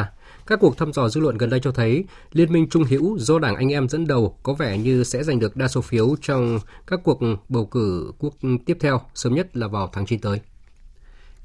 Các 0.46 0.60
cuộc 0.60 0.76
thăm 0.76 0.92
dò 0.92 1.08
dư 1.08 1.20
luận 1.20 1.38
gần 1.38 1.50
đây 1.50 1.60
cho 1.60 1.72
thấy 1.72 2.04
Liên 2.32 2.52
minh 2.52 2.68
Trung 2.70 2.84
hữu 2.84 3.18
do 3.18 3.38
Đảng 3.38 3.56
Anh 3.56 3.72
em 3.72 3.88
dẫn 3.88 4.06
đầu 4.06 4.36
có 4.42 4.52
vẻ 4.52 4.78
như 4.78 5.04
sẽ 5.04 5.22
giành 5.22 5.38
được 5.38 5.56
đa 5.56 5.68
số 5.68 5.80
phiếu 5.80 6.16
trong 6.22 6.58
các 6.86 7.00
cuộc 7.04 7.20
bầu 7.48 7.66
cử 7.66 8.12
quốc 8.18 8.34
tiếp 8.66 8.76
theo, 8.80 9.00
sớm 9.14 9.34
nhất 9.34 9.56
là 9.56 9.68
vào 9.68 9.90
tháng 9.92 10.06
9 10.06 10.18
tới. 10.18 10.40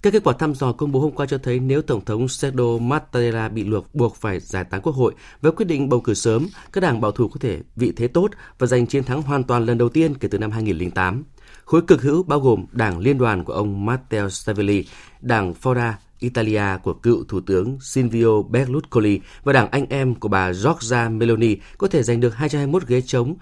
Các 0.01 0.13
kết 0.13 0.23
quả 0.23 0.33
thăm 0.39 0.55
dò 0.55 0.71
công 0.71 0.91
bố 0.91 0.99
hôm 0.99 1.11
qua 1.11 1.25
cho 1.25 1.37
thấy 1.37 1.59
nếu 1.59 1.81
Tổng 1.81 2.05
thống 2.05 2.27
Sergio 2.27 2.77
Mattarella 2.77 3.49
bị 3.49 3.63
luộc 3.63 3.95
buộc 3.95 4.15
phải 4.15 4.39
giải 4.39 4.63
tán 4.63 4.81
quốc 4.81 4.95
hội 4.95 5.13
với 5.41 5.51
quyết 5.51 5.65
định 5.65 5.89
bầu 5.89 6.01
cử 6.01 6.13
sớm, 6.13 6.47
các 6.73 6.81
đảng 6.81 7.01
bảo 7.01 7.11
thủ 7.11 7.27
có 7.27 7.37
thể 7.39 7.59
vị 7.75 7.93
thế 7.95 8.07
tốt 8.07 8.31
và 8.59 8.67
giành 8.67 8.87
chiến 8.87 9.03
thắng 9.03 9.21
hoàn 9.21 9.43
toàn 9.43 9.65
lần 9.65 9.77
đầu 9.77 9.89
tiên 9.89 10.15
kể 10.15 10.27
từ 10.27 10.37
năm 10.37 10.51
2008. 10.51 11.23
Khối 11.67 11.81
cực 11.81 12.01
hữu 12.01 12.23
bao 12.23 12.39
gồm 12.39 12.65
Đảng 12.71 12.99
Liên 12.99 13.17
đoàn 13.17 13.43
của 13.43 13.53
ông 13.53 13.85
Matteo 13.85 14.29
Savelli, 14.29 14.85
Đảng 15.21 15.53
Forza 15.61 15.93
Italia 16.19 16.63
của 16.83 16.93
cựu 16.93 17.23
Thủ 17.23 17.39
tướng 17.39 17.77
Silvio 17.81 18.41
Berlusconi 18.41 19.19
và 19.43 19.53
Đảng 19.53 19.71
Anh 19.71 19.85
Em 19.89 20.15
của 20.15 20.29
bà 20.29 20.53
Giorgia 20.53 21.09
Meloni 21.09 21.55
có 21.77 21.87
thể 21.87 22.03
giành 22.03 22.19
được 22.19 22.35
221 22.35 22.87
ghế 22.87 23.01
chống 23.01 23.35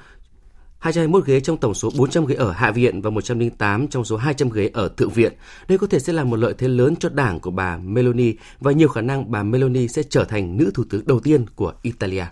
221 0.80 1.26
ghế 1.26 1.40
trong 1.40 1.58
tổng 1.58 1.74
số 1.74 1.90
400 1.98 2.26
ghế 2.26 2.36
ở 2.36 2.52
Hạ 2.52 2.72
viện 2.72 3.02
và 3.02 3.10
108 3.10 3.88
trong 3.88 4.06
số 4.06 4.18
200 4.18 4.50
ghế 4.50 4.70
ở 4.74 4.90
Thượng 4.90 5.10
viện. 5.10 5.34
Đây 5.68 5.78
có 5.78 5.88
thể 5.88 6.00
sẽ 6.00 6.14
là 6.14 6.24
một 6.24 6.36
lợi 6.36 6.54
thế 6.58 6.68
lớn 6.68 6.96
cho 6.96 7.10
đảng 7.10 7.40
của 7.40 7.52
bà 7.52 7.78
Meloni 7.78 8.34
và 8.60 8.72
nhiều 8.72 8.88
khả 8.88 9.02
năng 9.02 9.32
bà 9.32 9.44
Meloni 9.44 9.88
sẽ 9.88 10.04
trở 10.04 10.24
thành 10.24 10.58
nữ 10.58 10.72
thủ 10.74 10.84
tướng 10.90 11.08
đầu 11.08 11.20
tiên 11.20 11.46
của 11.56 11.74
Italia. 11.82 12.26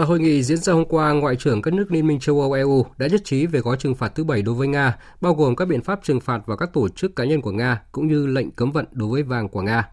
Tại 0.00 0.06
hội 0.06 0.20
nghị 0.20 0.42
diễn 0.42 0.58
ra 0.58 0.72
hôm 0.72 0.84
qua, 0.84 1.12
Ngoại 1.12 1.36
trưởng 1.36 1.62
các 1.62 1.74
nước 1.74 1.92
Liên 1.92 2.06
minh 2.06 2.20
châu 2.20 2.40
Âu 2.40 2.52
EU 2.52 2.86
đã 2.98 3.06
nhất 3.06 3.20
trí 3.24 3.46
về 3.46 3.60
gói 3.60 3.76
trừng 3.76 3.94
phạt 3.94 4.14
thứ 4.14 4.24
bảy 4.24 4.42
đối 4.42 4.54
với 4.54 4.68
Nga, 4.68 4.98
bao 5.20 5.34
gồm 5.34 5.56
các 5.56 5.64
biện 5.64 5.82
pháp 5.82 6.00
trừng 6.02 6.20
phạt 6.20 6.46
vào 6.46 6.56
các 6.56 6.72
tổ 6.72 6.88
chức 6.88 7.16
cá 7.16 7.24
nhân 7.24 7.40
của 7.40 7.50
Nga, 7.50 7.82
cũng 7.92 8.06
như 8.06 8.26
lệnh 8.26 8.50
cấm 8.50 8.72
vận 8.72 8.84
đối 8.92 9.08
với 9.10 9.22
vàng 9.22 9.48
của 9.48 9.62
Nga. 9.62 9.88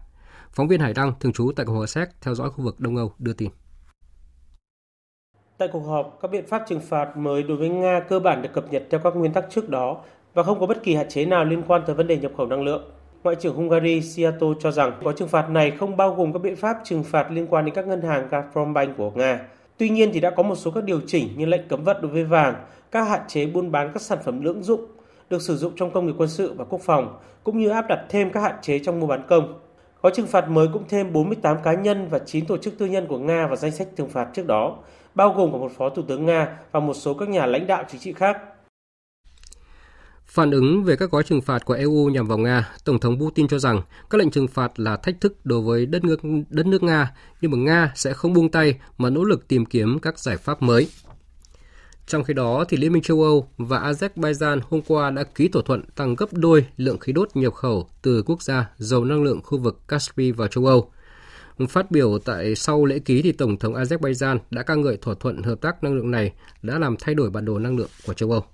Phóng 0.52 0.68
viên 0.68 0.80
Hải 0.80 0.94
Đăng, 0.94 1.12
thường 1.20 1.32
trú 1.32 1.52
tại 1.56 1.66
Cộng 1.66 1.76
hòa 1.76 1.86
Séc, 1.86 2.08
theo 2.20 2.34
dõi 2.34 2.50
khu 2.50 2.64
vực 2.64 2.80
Đông 2.80 2.96
Âu, 2.96 3.12
đưa 3.18 3.32
tin. 3.32 3.50
Tại 5.58 5.68
cuộc 5.72 5.86
họp, 5.86 6.18
các 6.22 6.30
biện 6.30 6.46
pháp 6.46 6.64
trừng 6.68 6.80
phạt 6.80 7.16
mới 7.16 7.42
đối 7.42 7.56
với 7.56 7.68
Nga 7.68 8.00
cơ 8.08 8.20
bản 8.20 8.42
được 8.42 8.50
cập 8.52 8.72
nhật 8.72 8.84
theo 8.90 9.00
các 9.04 9.16
nguyên 9.16 9.32
tắc 9.32 9.44
trước 9.50 9.68
đó 9.68 10.00
và 10.34 10.42
không 10.42 10.60
có 10.60 10.66
bất 10.66 10.82
kỳ 10.82 10.94
hạn 10.94 11.08
chế 11.08 11.24
nào 11.24 11.44
liên 11.44 11.62
quan 11.66 11.82
tới 11.86 11.94
vấn 11.94 12.06
đề 12.06 12.16
nhập 12.16 12.32
khẩu 12.36 12.46
năng 12.46 12.62
lượng. 12.62 12.90
Ngoại 13.24 13.36
trưởng 13.36 13.54
Hungary 13.54 14.00
Siato 14.00 14.46
cho 14.60 14.70
rằng 14.70 14.92
gói 15.02 15.14
trừng 15.16 15.28
phạt 15.28 15.50
này 15.50 15.70
không 15.70 15.96
bao 15.96 16.14
gồm 16.14 16.32
các 16.32 16.38
biện 16.42 16.56
pháp 16.56 16.76
trừng 16.84 17.04
phạt 17.04 17.30
liên 17.30 17.46
quan 17.50 17.64
đến 17.64 17.74
các 17.74 17.86
ngân 17.86 18.02
hàng 18.02 18.28
Gazprombank 18.30 18.94
của 18.96 19.10
Nga. 19.10 19.40
Tuy 19.78 19.88
nhiên 19.88 20.10
thì 20.12 20.20
đã 20.20 20.30
có 20.30 20.42
một 20.42 20.54
số 20.54 20.70
các 20.70 20.84
điều 20.84 21.00
chỉnh 21.06 21.28
như 21.36 21.46
lệnh 21.46 21.68
cấm 21.68 21.84
vận 21.84 21.96
đối 22.02 22.10
với 22.10 22.24
vàng, 22.24 22.54
các 22.90 23.08
hạn 23.08 23.20
chế 23.28 23.46
buôn 23.46 23.72
bán 23.72 23.90
các 23.94 24.02
sản 24.02 24.18
phẩm 24.24 24.42
lưỡng 24.42 24.62
dụng 24.62 24.80
được 25.30 25.42
sử 25.42 25.56
dụng 25.56 25.72
trong 25.76 25.90
công 25.90 26.06
nghiệp 26.06 26.14
quân 26.18 26.28
sự 26.28 26.52
và 26.52 26.64
quốc 26.64 26.80
phòng, 26.84 27.18
cũng 27.44 27.58
như 27.58 27.68
áp 27.68 27.86
đặt 27.88 28.00
thêm 28.08 28.30
các 28.30 28.40
hạn 28.40 28.54
chế 28.62 28.78
trong 28.78 29.00
mua 29.00 29.06
bán 29.06 29.22
công. 29.28 29.60
Gói 30.02 30.12
trừng 30.14 30.26
phạt 30.26 30.48
mới 30.48 30.68
cũng 30.72 30.82
thêm 30.88 31.12
48 31.12 31.56
cá 31.64 31.72
nhân 31.72 32.08
và 32.10 32.18
9 32.18 32.46
tổ 32.46 32.56
chức 32.56 32.78
tư 32.78 32.86
nhân 32.86 33.06
của 33.06 33.18
Nga 33.18 33.46
vào 33.46 33.56
danh 33.56 33.70
sách 33.70 33.88
trừng 33.96 34.08
phạt 34.08 34.28
trước 34.34 34.46
đó, 34.46 34.76
bao 35.14 35.32
gồm 35.32 35.52
cả 35.52 35.58
một 35.58 35.72
phó 35.76 35.88
thủ 35.88 36.02
tướng 36.02 36.26
Nga 36.26 36.58
và 36.72 36.80
một 36.80 36.94
số 36.94 37.14
các 37.14 37.28
nhà 37.28 37.46
lãnh 37.46 37.66
đạo 37.66 37.84
chính 37.88 38.00
trị 38.00 38.12
khác. 38.12 38.38
Phản 40.28 40.50
ứng 40.50 40.84
về 40.84 40.96
các 40.96 41.10
gói 41.10 41.22
trừng 41.22 41.40
phạt 41.40 41.64
của 41.64 41.74
EU 41.74 42.08
nhằm 42.08 42.26
vào 42.26 42.38
Nga, 42.38 42.68
Tổng 42.84 42.98
thống 42.98 43.20
Putin 43.20 43.48
cho 43.48 43.58
rằng 43.58 43.82
các 44.10 44.18
lệnh 44.18 44.30
trừng 44.30 44.48
phạt 44.48 44.80
là 44.80 44.96
thách 44.96 45.20
thức 45.20 45.36
đối 45.44 45.60
với 45.60 45.86
đất 45.86 46.04
nước 46.04 46.20
đất 46.50 46.66
nước 46.66 46.82
Nga, 46.82 47.12
nhưng 47.40 47.50
mà 47.50 47.56
Nga 47.58 47.92
sẽ 47.94 48.12
không 48.12 48.32
buông 48.32 48.50
tay 48.50 48.78
mà 48.98 49.10
nỗ 49.10 49.24
lực 49.24 49.48
tìm 49.48 49.66
kiếm 49.66 49.98
các 49.98 50.18
giải 50.18 50.36
pháp 50.36 50.62
mới. 50.62 50.88
Trong 52.06 52.24
khi 52.24 52.34
đó, 52.34 52.64
thì 52.68 52.76
Liên 52.76 52.92
minh 52.92 53.02
châu 53.02 53.22
Âu 53.22 53.48
và 53.58 53.92
Azerbaijan 53.92 54.60
hôm 54.70 54.80
qua 54.86 55.10
đã 55.10 55.22
ký 55.22 55.48
thỏa 55.48 55.62
thuận 55.66 55.82
tăng 55.96 56.14
gấp 56.16 56.32
đôi 56.32 56.66
lượng 56.76 56.98
khí 56.98 57.12
đốt 57.12 57.28
nhập 57.34 57.54
khẩu 57.54 57.88
từ 58.02 58.22
quốc 58.22 58.42
gia 58.42 58.70
giàu 58.76 59.04
năng 59.04 59.22
lượng 59.22 59.40
khu 59.44 59.58
vực 59.58 59.88
Caspi 59.88 60.30
vào 60.30 60.48
châu 60.48 60.66
Âu. 60.66 60.90
Phát 61.68 61.90
biểu 61.90 62.18
tại 62.18 62.54
sau 62.54 62.84
lễ 62.84 62.98
ký 62.98 63.22
thì 63.22 63.32
Tổng 63.32 63.56
thống 63.56 63.74
Azerbaijan 63.74 64.38
đã 64.50 64.62
ca 64.62 64.74
ngợi 64.74 64.96
thỏa 64.96 65.14
thuận 65.20 65.42
hợp 65.42 65.60
tác 65.60 65.84
năng 65.84 65.94
lượng 65.94 66.10
này 66.10 66.32
đã 66.62 66.78
làm 66.78 66.96
thay 67.00 67.14
đổi 67.14 67.30
bản 67.30 67.44
đồ 67.44 67.58
năng 67.58 67.76
lượng 67.76 67.90
của 68.06 68.14
châu 68.14 68.30
Âu. 68.30 68.44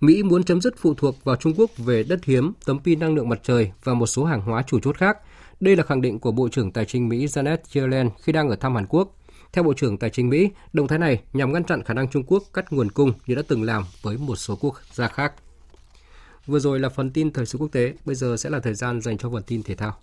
Mỹ 0.00 0.22
muốn 0.22 0.44
chấm 0.44 0.60
dứt 0.60 0.74
phụ 0.78 0.94
thuộc 0.94 1.24
vào 1.24 1.36
Trung 1.36 1.54
Quốc 1.56 1.70
về 1.78 2.02
đất 2.02 2.24
hiếm, 2.24 2.52
tấm 2.64 2.78
pin 2.84 2.98
năng 2.98 3.14
lượng 3.14 3.28
mặt 3.28 3.40
trời 3.42 3.72
và 3.84 3.94
một 3.94 4.06
số 4.06 4.24
hàng 4.24 4.40
hóa 4.40 4.62
chủ 4.62 4.80
chốt 4.80 4.96
khác. 4.96 5.18
Đây 5.60 5.76
là 5.76 5.82
khẳng 5.82 6.00
định 6.00 6.18
của 6.18 6.32
Bộ 6.32 6.48
trưởng 6.48 6.72
Tài 6.72 6.84
chính 6.84 7.08
Mỹ 7.08 7.26
Janet 7.26 7.56
Yellen 7.74 8.10
khi 8.22 8.32
đang 8.32 8.48
ở 8.48 8.56
thăm 8.56 8.74
Hàn 8.74 8.86
Quốc. 8.86 9.16
Theo 9.52 9.64
Bộ 9.64 9.74
trưởng 9.74 9.98
Tài 9.98 10.10
chính 10.10 10.28
Mỹ, 10.28 10.50
động 10.72 10.88
thái 10.88 10.98
này 10.98 11.22
nhằm 11.32 11.52
ngăn 11.52 11.64
chặn 11.64 11.82
khả 11.82 11.94
năng 11.94 12.08
Trung 12.08 12.24
Quốc 12.26 12.42
cắt 12.54 12.72
nguồn 12.72 12.90
cung 12.90 13.12
như 13.26 13.34
đã 13.34 13.42
từng 13.48 13.62
làm 13.62 13.84
với 14.02 14.16
một 14.16 14.36
số 14.36 14.56
quốc 14.60 14.74
gia 14.92 15.08
khác. 15.08 15.32
Vừa 16.46 16.58
rồi 16.58 16.80
là 16.80 16.88
phần 16.88 17.10
tin 17.10 17.32
thời 17.32 17.46
sự 17.46 17.58
quốc 17.58 17.68
tế, 17.72 17.94
bây 18.04 18.14
giờ 18.14 18.36
sẽ 18.36 18.50
là 18.50 18.60
thời 18.60 18.74
gian 18.74 19.00
dành 19.00 19.18
cho 19.18 19.30
phần 19.30 19.42
tin 19.42 19.62
thể 19.62 19.74
thao. 19.74 19.96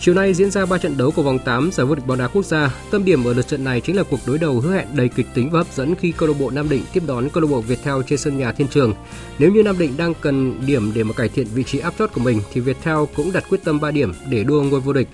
Chiều 0.00 0.14
nay 0.14 0.34
diễn 0.34 0.50
ra 0.50 0.66
3 0.66 0.78
trận 0.78 0.96
đấu 0.96 1.10
của 1.10 1.22
vòng 1.22 1.38
8 1.38 1.70
giải 1.72 1.86
vô 1.86 1.94
địch 1.94 2.06
bóng 2.06 2.18
đá 2.18 2.28
quốc 2.28 2.44
gia. 2.44 2.74
Tâm 2.90 3.04
điểm 3.04 3.24
ở 3.24 3.34
lượt 3.34 3.48
trận 3.48 3.64
này 3.64 3.80
chính 3.80 3.96
là 3.96 4.02
cuộc 4.02 4.20
đối 4.26 4.38
đầu 4.38 4.60
hứa 4.60 4.74
hẹn 4.74 4.86
đầy 4.94 5.08
kịch 5.08 5.26
tính 5.34 5.50
và 5.50 5.58
hấp 5.58 5.66
dẫn 5.74 5.94
khi 5.94 6.12
câu 6.12 6.28
lạc 6.28 6.34
bộ 6.38 6.50
Nam 6.50 6.68
Định 6.68 6.82
tiếp 6.92 7.02
đón 7.06 7.28
câu 7.30 7.42
lạc 7.42 7.48
bộ 7.50 7.60
Viettel 7.60 7.94
trên 8.06 8.18
sân 8.18 8.38
nhà 8.38 8.52
Thiên 8.52 8.68
Trường. 8.68 8.94
Nếu 9.38 9.52
như 9.52 9.62
Nam 9.62 9.78
Định 9.78 9.96
đang 9.96 10.14
cần 10.20 10.66
điểm 10.66 10.92
để 10.94 11.04
mà 11.04 11.12
cải 11.12 11.28
thiện 11.28 11.46
vị 11.54 11.64
trí 11.64 11.78
áp 11.78 11.94
chót 11.98 12.12
của 12.12 12.20
mình 12.20 12.40
thì 12.52 12.60
Viettel 12.60 12.98
cũng 13.16 13.32
đặt 13.32 13.44
quyết 13.50 13.64
tâm 13.64 13.80
3 13.80 13.90
điểm 13.90 14.12
để 14.30 14.44
đua 14.44 14.62
ngôi 14.62 14.80
vô 14.80 14.92
địch. 14.92 15.08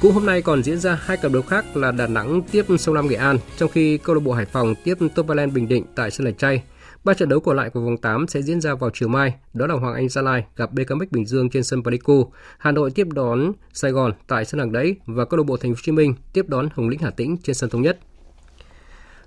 Cũng 0.00 0.12
hôm 0.12 0.26
nay 0.26 0.42
còn 0.42 0.62
diễn 0.62 0.78
ra 0.78 0.98
hai 1.02 1.16
cặp 1.16 1.32
đấu 1.32 1.42
khác 1.42 1.76
là 1.76 1.92
Đà 1.92 2.06
Nẵng 2.06 2.42
tiếp 2.50 2.66
Sông 2.78 2.94
Lam 2.94 3.08
Nghệ 3.08 3.16
An, 3.16 3.38
trong 3.56 3.70
khi 3.70 3.98
câu 3.98 4.14
lạc 4.14 4.22
bộ 4.24 4.32
Hải 4.32 4.46
Phòng 4.46 4.74
tiếp 4.84 4.98
Topalen 5.14 5.54
Bình 5.54 5.68
Định 5.68 5.84
tại 5.94 6.10
sân 6.10 6.26
Lạch 6.26 6.38
Tray. 6.38 6.62
Ba 7.04 7.14
trận 7.14 7.28
đấu 7.28 7.40
còn 7.40 7.56
lại 7.56 7.70
của 7.70 7.80
vòng 7.80 7.96
8 7.96 8.28
sẽ 8.28 8.42
diễn 8.42 8.60
ra 8.60 8.74
vào 8.74 8.90
chiều 8.94 9.08
mai, 9.08 9.34
đó 9.54 9.66
là 9.66 9.74
Hoàng 9.74 9.94
Anh 9.94 10.08
Gia 10.08 10.22
Lai 10.22 10.44
gặp 10.56 10.72
BKMX 10.72 11.10
Bình 11.10 11.26
Dương 11.26 11.50
trên 11.50 11.64
sân 11.64 11.82
Pleiku, 11.82 12.32
Hà 12.58 12.72
Nội 12.72 12.90
tiếp 12.90 13.06
đón 13.12 13.52
Sài 13.72 13.90
Gòn 13.90 14.12
tại 14.26 14.44
sân 14.44 14.58
Hàng 14.58 14.72
Đẫy 14.72 14.96
và 15.06 15.24
câu 15.24 15.38
lạc 15.38 15.44
bộ 15.44 15.56
Thành 15.56 15.74
phố 15.74 15.76
Hồ 15.76 15.82
Chí 15.82 15.92
Minh 15.92 16.14
tiếp 16.32 16.48
đón 16.48 16.68
Hồng 16.74 16.88
Lĩnh 16.88 17.00
Hà 17.00 17.10
Tĩnh 17.10 17.36
trên 17.42 17.54
sân 17.54 17.70
Thống 17.70 17.82
Nhất. 17.82 17.98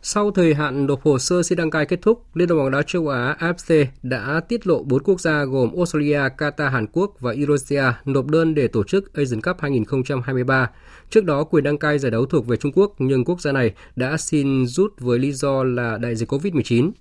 Sau 0.02 0.32
thời 0.32 0.54
hạn 0.54 0.88
nộp 0.88 1.02
hồ 1.02 1.20
sơ 1.20 1.44
xin 1.44 1.58
đăng 1.58 1.72
cai 1.72 1.86
kết 1.86 2.02
thúc, 2.02 2.24
Liên 2.34 2.48
đoàn 2.48 2.60
bóng 2.60 2.72
đá 2.72 2.82
châu 2.82 3.08
Á 3.08 3.36
AFC 3.40 3.86
đã 4.04 4.42
tiết 4.50 4.68
lộ 4.68 4.84
4 4.84 5.04
quốc 5.04 5.22
gia 5.22 5.44
gồm 5.44 5.76
Australia, 5.78 6.22
Qatar, 6.38 6.70
Hàn 6.70 6.88
Quốc 6.94 7.16
và 7.20 7.32
Indonesia 7.32 7.84
nộp 8.06 8.28
đơn 8.28 8.56
để 8.56 8.68
tổ 8.68 8.84
chức 8.84 9.14
Asian 9.14 9.42
Cup 9.42 9.58
2023. 9.60 10.70
Trước 11.10 11.24
đó, 11.24 11.44
quyền 11.44 11.64
đăng 11.64 11.78
cai 11.78 12.00
giải 12.00 12.12
đấu 12.12 12.26
thuộc 12.26 12.48
về 12.48 12.58
Trung 12.58 12.72
Quốc, 12.76 12.96
nhưng 13.00 13.26
quốc 13.26 13.42
gia 13.42 13.52
này 13.52 13.74
đã 13.96 14.18
xin 14.18 14.66
rút 14.66 14.94
với 15.00 15.20
lý 15.20 15.32
do 15.32 15.64
là 15.64 15.98
đại 15.98 16.16
dịch 16.16 16.32
COVID-19. 16.32 16.92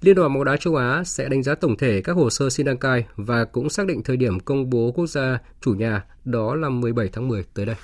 Liên 0.00 0.14
đoàn 0.14 0.34
bóng 0.34 0.44
đá 0.44 0.56
châu 0.56 0.76
Á 0.76 1.02
sẽ 1.04 1.28
đánh 1.28 1.42
giá 1.42 1.54
tổng 1.54 1.76
thể 1.76 2.00
các 2.04 2.12
hồ 2.16 2.30
sơ 2.30 2.50
xin 2.50 2.66
đăng 2.66 2.78
cai 2.78 3.06
và 3.16 3.44
cũng 3.44 3.70
xác 3.70 3.86
định 3.86 4.02
thời 4.02 4.16
điểm 4.16 4.40
công 4.40 4.70
bố 4.70 4.92
quốc 4.94 5.06
gia 5.06 5.38
chủ 5.60 5.74
nhà, 5.74 6.04
đó 6.24 6.54
là 6.54 6.68
17 6.68 7.08
tháng 7.12 7.28
10 7.28 7.44
tới 7.54 7.66
đây. 7.66 7.76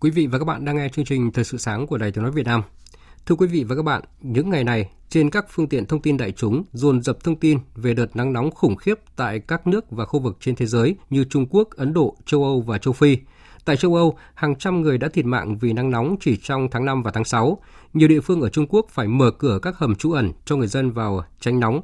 Quý 0.00 0.10
vị 0.10 0.26
và 0.26 0.38
các 0.38 0.44
bạn 0.44 0.64
đang 0.64 0.76
nghe 0.76 0.88
chương 0.88 1.04
trình 1.04 1.32
Thời 1.32 1.44
sự 1.44 1.58
sáng 1.58 1.86
của 1.86 1.98
Đài 1.98 2.12
Tiếng 2.12 2.22
nói 2.22 2.32
Việt 2.32 2.46
Nam. 2.46 2.62
Thưa 3.26 3.34
quý 3.34 3.46
vị 3.46 3.64
và 3.64 3.76
các 3.76 3.82
bạn, 3.82 4.02
những 4.20 4.50
ngày 4.50 4.64
này 4.64 4.90
trên 5.08 5.30
các 5.30 5.46
phương 5.48 5.68
tiện 5.68 5.86
thông 5.86 6.02
tin 6.02 6.16
đại 6.16 6.32
chúng 6.32 6.64
dồn 6.72 7.02
dập 7.02 7.24
thông 7.24 7.36
tin 7.36 7.58
về 7.74 7.94
đợt 7.94 8.16
nắng 8.16 8.32
nóng 8.32 8.50
khủng 8.50 8.76
khiếp 8.76 8.94
tại 9.16 9.38
các 9.38 9.66
nước 9.66 9.90
và 9.90 10.04
khu 10.04 10.20
vực 10.20 10.36
trên 10.40 10.56
thế 10.56 10.66
giới 10.66 10.96
như 11.10 11.24
Trung 11.24 11.46
Quốc, 11.50 11.70
Ấn 11.70 11.92
Độ, 11.92 12.16
châu 12.26 12.44
Âu 12.44 12.60
và 12.60 12.78
châu 12.78 12.92
Phi. 12.92 13.16
Tại 13.64 13.76
châu 13.76 13.94
Âu, 13.94 14.18
hàng 14.34 14.56
trăm 14.56 14.82
người 14.82 14.98
đã 14.98 15.08
thiệt 15.08 15.24
mạng 15.24 15.58
vì 15.58 15.72
nắng 15.72 15.90
nóng 15.90 16.16
chỉ 16.20 16.36
trong 16.42 16.68
tháng 16.70 16.84
5 16.84 17.02
và 17.02 17.10
tháng 17.10 17.24
6. 17.24 17.58
Nhiều 17.94 18.08
địa 18.08 18.20
phương 18.20 18.40
ở 18.40 18.48
Trung 18.48 18.66
Quốc 18.68 18.86
phải 18.90 19.08
mở 19.08 19.30
cửa 19.30 19.58
các 19.62 19.78
hầm 19.78 19.94
trú 19.94 20.12
ẩn 20.12 20.32
cho 20.44 20.56
người 20.56 20.68
dân 20.68 20.90
vào 20.90 21.24
tránh 21.40 21.60
nóng. 21.60 21.80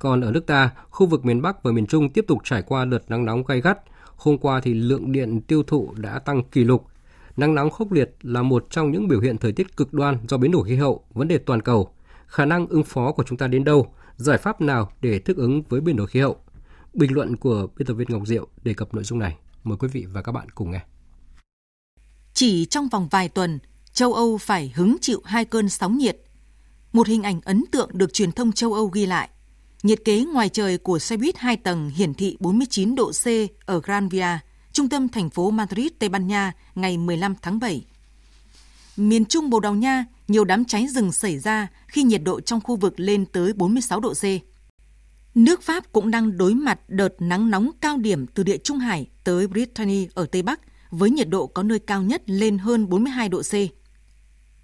Còn 0.00 0.20
ở 0.20 0.30
nước 0.30 0.46
ta, 0.46 0.70
khu 0.90 1.06
vực 1.06 1.24
miền 1.24 1.42
Bắc 1.42 1.62
và 1.62 1.72
miền 1.72 1.86
Trung 1.86 2.08
tiếp 2.08 2.24
tục 2.28 2.38
trải 2.44 2.62
qua 2.62 2.84
đợt 2.84 3.10
nắng 3.10 3.24
nóng 3.24 3.42
gay 3.44 3.60
gắt. 3.60 3.78
Hôm 4.16 4.38
qua 4.38 4.60
thì 4.60 4.74
lượng 4.74 5.12
điện 5.12 5.40
tiêu 5.40 5.62
thụ 5.62 5.94
đã 5.96 6.18
tăng 6.18 6.42
kỷ 6.42 6.64
lục 6.64 6.86
Nắng 7.36 7.54
nóng 7.54 7.70
khốc 7.70 7.92
liệt 7.92 8.10
là 8.22 8.42
một 8.42 8.66
trong 8.70 8.90
những 8.90 9.08
biểu 9.08 9.20
hiện 9.20 9.38
thời 9.38 9.52
tiết 9.52 9.76
cực 9.76 9.92
đoan 9.92 10.18
do 10.28 10.36
biến 10.36 10.50
đổi 10.50 10.68
khí 10.68 10.76
hậu, 10.76 11.04
vấn 11.14 11.28
đề 11.28 11.38
toàn 11.38 11.62
cầu. 11.62 11.90
Khả 12.26 12.44
năng 12.44 12.66
ứng 12.66 12.84
phó 12.84 13.12
của 13.12 13.22
chúng 13.26 13.38
ta 13.38 13.46
đến 13.46 13.64
đâu? 13.64 13.94
Giải 14.16 14.38
pháp 14.38 14.60
nào 14.60 14.92
để 15.00 15.18
thích 15.18 15.36
ứng 15.36 15.62
với 15.62 15.80
biến 15.80 15.96
đổi 15.96 16.06
khí 16.06 16.20
hậu? 16.20 16.36
Bình 16.94 17.12
luận 17.12 17.36
của 17.36 17.66
biên 17.76 17.86
tập 17.86 17.94
viên 17.94 18.08
Ngọc 18.10 18.26
Diệu 18.26 18.48
đề 18.62 18.74
cập 18.74 18.94
nội 18.94 19.04
dung 19.04 19.18
này. 19.18 19.36
Mời 19.64 19.78
quý 19.78 19.88
vị 19.92 20.06
và 20.12 20.22
các 20.22 20.32
bạn 20.32 20.50
cùng 20.54 20.70
nghe. 20.70 20.80
Chỉ 22.32 22.64
trong 22.64 22.88
vòng 22.88 23.08
vài 23.10 23.28
tuần, 23.28 23.58
châu 23.92 24.14
Âu 24.14 24.38
phải 24.38 24.72
hứng 24.74 24.96
chịu 25.00 25.20
hai 25.24 25.44
cơn 25.44 25.68
sóng 25.68 25.98
nhiệt. 25.98 26.16
Một 26.92 27.06
hình 27.06 27.22
ảnh 27.22 27.40
ấn 27.44 27.64
tượng 27.72 27.90
được 27.92 28.12
truyền 28.12 28.32
thông 28.32 28.52
châu 28.52 28.74
Âu 28.74 28.86
ghi 28.86 29.06
lại. 29.06 29.28
Nhiệt 29.82 29.98
kế 30.04 30.24
ngoài 30.24 30.48
trời 30.48 30.78
của 30.78 30.98
xe 30.98 31.16
buýt 31.16 31.36
2 31.36 31.56
tầng 31.56 31.90
hiển 31.90 32.14
thị 32.14 32.36
49 32.40 32.94
độ 32.94 33.10
C 33.24 33.26
ở 33.66 33.80
Gran 33.80 34.08
Via– 34.08 34.38
trung 34.74 34.88
tâm 34.88 35.08
thành 35.08 35.30
phố 35.30 35.50
Madrid, 35.50 35.86
Tây 35.98 36.08
Ban 36.08 36.26
Nha 36.26 36.52
ngày 36.74 36.98
15 36.98 37.34
tháng 37.42 37.58
7. 37.58 37.84
Miền 38.96 39.24
Trung 39.24 39.50
Bồ 39.50 39.60
Đào 39.60 39.74
Nha, 39.74 40.04
nhiều 40.28 40.44
đám 40.44 40.64
cháy 40.64 40.86
rừng 40.88 41.12
xảy 41.12 41.38
ra 41.38 41.68
khi 41.86 42.02
nhiệt 42.02 42.22
độ 42.24 42.40
trong 42.40 42.60
khu 42.60 42.76
vực 42.76 42.94
lên 42.96 43.26
tới 43.26 43.52
46 43.52 44.00
độ 44.00 44.12
C. 44.14 44.24
Nước 45.34 45.62
Pháp 45.62 45.92
cũng 45.92 46.10
đang 46.10 46.36
đối 46.36 46.54
mặt 46.54 46.80
đợt 46.88 47.14
nắng 47.18 47.50
nóng 47.50 47.70
cao 47.80 47.96
điểm 47.96 48.26
từ 48.26 48.42
địa 48.42 48.56
Trung 48.56 48.78
Hải 48.78 49.06
tới 49.24 49.46
Brittany 49.46 50.08
ở 50.14 50.26
Tây 50.26 50.42
Bắc 50.42 50.60
với 50.90 51.10
nhiệt 51.10 51.28
độ 51.28 51.46
có 51.46 51.62
nơi 51.62 51.78
cao 51.78 52.02
nhất 52.02 52.22
lên 52.26 52.58
hơn 52.58 52.88
42 52.88 53.28
độ 53.28 53.42
C. 53.42 53.54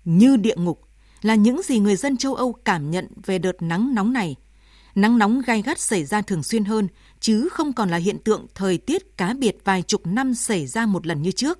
Như 0.04 0.36
địa 0.36 0.56
ngục 0.56 0.80
là 1.22 1.34
những 1.34 1.62
gì 1.62 1.78
người 1.78 1.96
dân 1.96 2.16
châu 2.16 2.34
Âu 2.34 2.52
cảm 2.52 2.90
nhận 2.90 3.06
về 3.26 3.38
đợt 3.38 3.62
nắng 3.62 3.94
nóng 3.94 4.12
này. 4.12 4.36
Nắng 4.94 5.18
nóng 5.18 5.42
gai 5.46 5.62
gắt 5.62 5.78
xảy 5.78 6.04
ra 6.04 6.22
thường 6.22 6.42
xuyên 6.42 6.64
hơn 6.64 6.88
chứ 7.20 7.48
không 7.52 7.72
còn 7.72 7.90
là 7.90 7.96
hiện 7.96 8.18
tượng 8.18 8.46
thời 8.54 8.78
tiết 8.78 9.16
cá 9.16 9.34
biệt 9.34 9.56
vài 9.64 9.82
chục 9.82 10.06
năm 10.06 10.34
xảy 10.34 10.66
ra 10.66 10.86
một 10.86 11.06
lần 11.06 11.22
như 11.22 11.30
trước. 11.30 11.58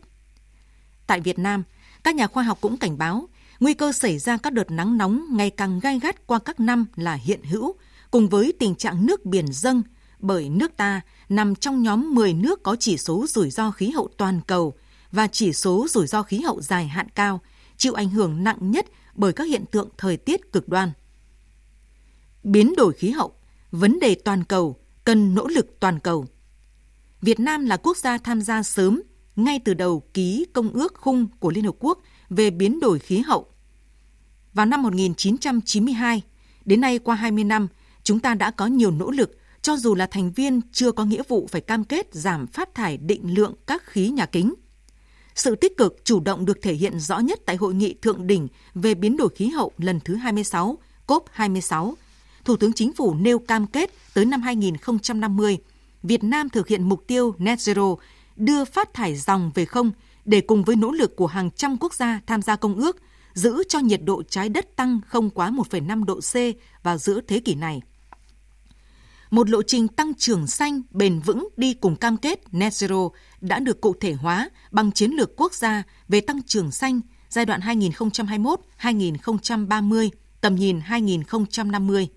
Tại 1.06 1.20
Việt 1.20 1.38
Nam, 1.38 1.62
các 2.04 2.14
nhà 2.14 2.26
khoa 2.26 2.42
học 2.42 2.58
cũng 2.60 2.76
cảnh 2.76 2.98
báo 2.98 3.28
nguy 3.60 3.74
cơ 3.74 3.92
xảy 3.92 4.18
ra 4.18 4.36
các 4.36 4.52
đợt 4.52 4.70
nắng 4.70 4.98
nóng 4.98 5.24
ngày 5.30 5.50
càng 5.50 5.80
gai 5.80 5.98
gắt 5.98 6.26
qua 6.26 6.38
các 6.38 6.60
năm 6.60 6.86
là 6.96 7.14
hiện 7.14 7.42
hữu, 7.42 7.74
cùng 8.10 8.28
với 8.28 8.52
tình 8.58 8.74
trạng 8.74 9.06
nước 9.06 9.24
biển 9.24 9.46
dâng, 9.52 9.82
bởi 10.18 10.48
nước 10.48 10.76
ta 10.76 11.00
nằm 11.28 11.54
trong 11.54 11.82
nhóm 11.82 12.14
10 12.14 12.34
nước 12.34 12.62
có 12.62 12.76
chỉ 12.80 12.98
số 12.98 13.26
rủi 13.28 13.50
ro 13.50 13.70
khí 13.70 13.90
hậu 13.90 14.08
toàn 14.16 14.40
cầu 14.46 14.74
và 15.12 15.26
chỉ 15.26 15.52
số 15.52 15.86
rủi 15.90 16.06
ro 16.06 16.22
khí 16.22 16.40
hậu 16.40 16.60
dài 16.60 16.88
hạn 16.88 17.08
cao, 17.14 17.40
chịu 17.76 17.92
ảnh 17.92 18.10
hưởng 18.10 18.44
nặng 18.44 18.70
nhất 18.70 18.86
bởi 19.14 19.32
các 19.32 19.44
hiện 19.44 19.64
tượng 19.70 19.88
thời 19.98 20.16
tiết 20.16 20.52
cực 20.52 20.68
đoan. 20.68 20.92
Biến 22.42 22.74
đổi 22.76 22.92
khí 22.92 23.11
hậu, 23.11 23.33
vấn 23.70 24.00
đề 24.00 24.14
toàn 24.14 24.44
cầu 24.44 24.76
cần 25.05 25.35
nỗ 25.35 25.46
lực 25.46 25.81
toàn 25.81 26.00
cầu. 26.00 26.26
Việt 27.22 27.40
Nam 27.40 27.66
là 27.66 27.76
quốc 27.76 27.96
gia 27.96 28.18
tham 28.18 28.40
gia 28.40 28.62
sớm 28.62 29.03
ngay 29.37 29.61
từ 29.64 29.74
đầu 29.74 30.03
ký 30.14 30.46
Công 30.53 30.72
ước 30.72 30.94
Khung 30.94 31.26
của 31.38 31.50
Liên 31.50 31.64
Hợp 31.64 31.74
Quốc 31.79 31.98
về 32.31 32.50
biến 32.50 32.81
đổi 32.81 32.98
khí 32.98 33.18
hậu. 33.18 33.46
Vào 34.53 34.66
năm 34.66 34.83
1992, 34.83 36.22
đến 36.64 36.81
nay 36.81 36.98
qua 36.98 37.14
20 37.14 37.44
năm, 37.44 37.68
chúng 38.03 38.20
ta 38.20 38.35
đã 38.35 38.50
có 38.50 38.66
nhiều 38.66 38.90
nỗ 38.90 39.11
lực 39.11 39.38
cho 39.62 39.76
dù 39.76 39.94
là 39.94 40.07
thành 40.07 40.33
viên 40.33 40.61
chưa 40.72 40.92
có 40.92 41.05
nghĩa 41.05 41.22
vụ 41.29 41.48
phải 41.50 41.61
cam 41.61 41.85
kết 41.85 42.09
giảm 42.12 42.46
phát 42.46 42.74
thải 42.74 42.96
định 42.96 43.35
lượng 43.35 43.55
các 43.66 43.87
khí 43.87 44.09
nhà 44.09 44.26
kính. 44.26 44.55
Sự 45.35 45.57
tích 45.57 45.76
cực 45.76 46.05
chủ 46.05 46.20
động 46.20 46.44
được 46.44 46.59
thể 46.62 46.74
hiện 46.74 47.00
rõ 47.00 47.18
nhất 47.18 47.40
tại 47.46 47.57
hội 47.57 47.74
nghị 47.74 47.94
thượng 47.94 48.26
đỉnh 48.26 48.48
về 48.74 48.94
biến 48.94 49.16
đổi 49.16 49.29
khí 49.29 49.48
hậu 49.48 49.72
lần 49.79 50.00
thứ 50.00 50.14
26, 50.14 50.79
COP26 51.07 51.94
Thủ 52.44 52.57
tướng 52.57 52.72
Chính 52.72 52.92
phủ 52.92 53.14
nêu 53.14 53.38
cam 53.38 53.66
kết 53.66 53.90
tới 54.14 54.24
năm 54.24 54.42
2050, 54.42 55.59
Việt 56.03 56.24
Nam 56.24 56.48
thực 56.48 56.68
hiện 56.68 56.88
mục 56.88 57.07
tiêu 57.07 57.35
net 57.38 57.59
zero, 57.59 57.96
đưa 58.37 58.64
phát 58.64 58.94
thải 58.94 59.16
dòng 59.16 59.50
về 59.55 59.64
không 59.64 59.92
để 60.24 60.40
cùng 60.40 60.64
với 60.64 60.76
nỗ 60.76 60.90
lực 60.90 61.16
của 61.16 61.26
hàng 61.26 61.50
trăm 61.50 61.76
quốc 61.76 61.94
gia 61.94 62.20
tham 62.26 62.42
gia 62.42 62.57
công 62.57 62.76
ước, 62.76 62.96
giữ 63.35 63.62
cho 63.68 63.79
nhiệt 63.79 64.00
độ 64.05 64.22
trái 64.22 64.48
đất 64.48 64.76
tăng 64.76 65.00
không 65.07 65.31
quá 65.31 65.50
1,5 65.50 66.05
độ 66.05 66.20
C 66.20 66.35
vào 66.83 66.98
giữa 66.98 67.20
thế 67.29 67.40
kỷ 67.40 67.55
này. 67.55 67.83
Một 69.31 69.50
lộ 69.50 69.62
trình 69.62 69.88
tăng 69.88 70.14
trưởng 70.14 70.46
xanh 70.46 70.83
bền 70.90 71.20
vững 71.20 71.48
đi 71.57 71.74
cùng 71.74 71.96
cam 71.96 72.16
kết 72.16 72.55
net 72.55 72.72
zero 72.72 73.11
đã 73.40 73.59
được 73.59 73.81
cụ 73.81 73.94
thể 74.00 74.12
hóa 74.12 74.50
bằng 74.70 74.92
chiến 74.92 75.11
lược 75.11 75.37
quốc 75.37 75.55
gia 75.55 75.83
về 76.09 76.20
tăng 76.20 76.42
trưởng 76.42 76.70
xanh 76.70 77.00
giai 77.29 77.46
đoạn 77.46 77.61
2021-2030, 77.61 80.09
tầm 80.40 80.55
nhìn 80.55 80.81
2050 80.81 82.09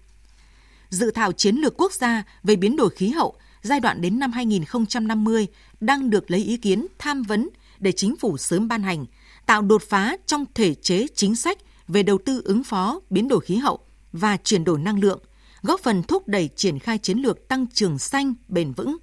dự 0.93 1.11
thảo 1.11 1.31
chiến 1.31 1.55
lược 1.55 1.73
quốc 1.77 1.93
gia 1.93 2.23
về 2.43 2.55
biến 2.55 2.75
đổi 2.75 2.89
khí 2.89 3.09
hậu 3.09 3.35
giai 3.61 3.79
đoạn 3.79 4.01
đến 4.01 4.19
năm 4.19 4.31
2050 4.31 5.47
đang 5.79 6.09
được 6.09 6.31
lấy 6.31 6.41
ý 6.41 6.57
kiến 6.57 6.87
tham 6.99 7.23
vấn 7.23 7.49
để 7.79 7.91
chính 7.91 8.15
phủ 8.15 8.37
sớm 8.37 8.67
ban 8.67 8.83
hành, 8.83 9.05
tạo 9.45 9.61
đột 9.61 9.81
phá 9.89 10.17
trong 10.25 10.45
thể 10.53 10.75
chế 10.75 11.07
chính 11.15 11.35
sách 11.35 11.57
về 11.87 12.03
đầu 12.03 12.17
tư 12.25 12.41
ứng 12.45 12.63
phó 12.63 12.99
biến 13.09 13.27
đổi 13.27 13.39
khí 13.39 13.55
hậu 13.55 13.79
và 14.11 14.37
chuyển 14.37 14.63
đổi 14.63 14.79
năng 14.79 14.99
lượng, 14.99 15.19
góp 15.61 15.79
phần 15.79 16.03
thúc 16.03 16.27
đẩy 16.27 16.49
triển 16.55 16.79
khai 16.79 16.97
chiến 16.97 17.17
lược 17.17 17.47
tăng 17.47 17.67
trưởng 17.67 17.99
xanh 17.99 18.33
bền 18.47 18.71
vững. 18.71 18.97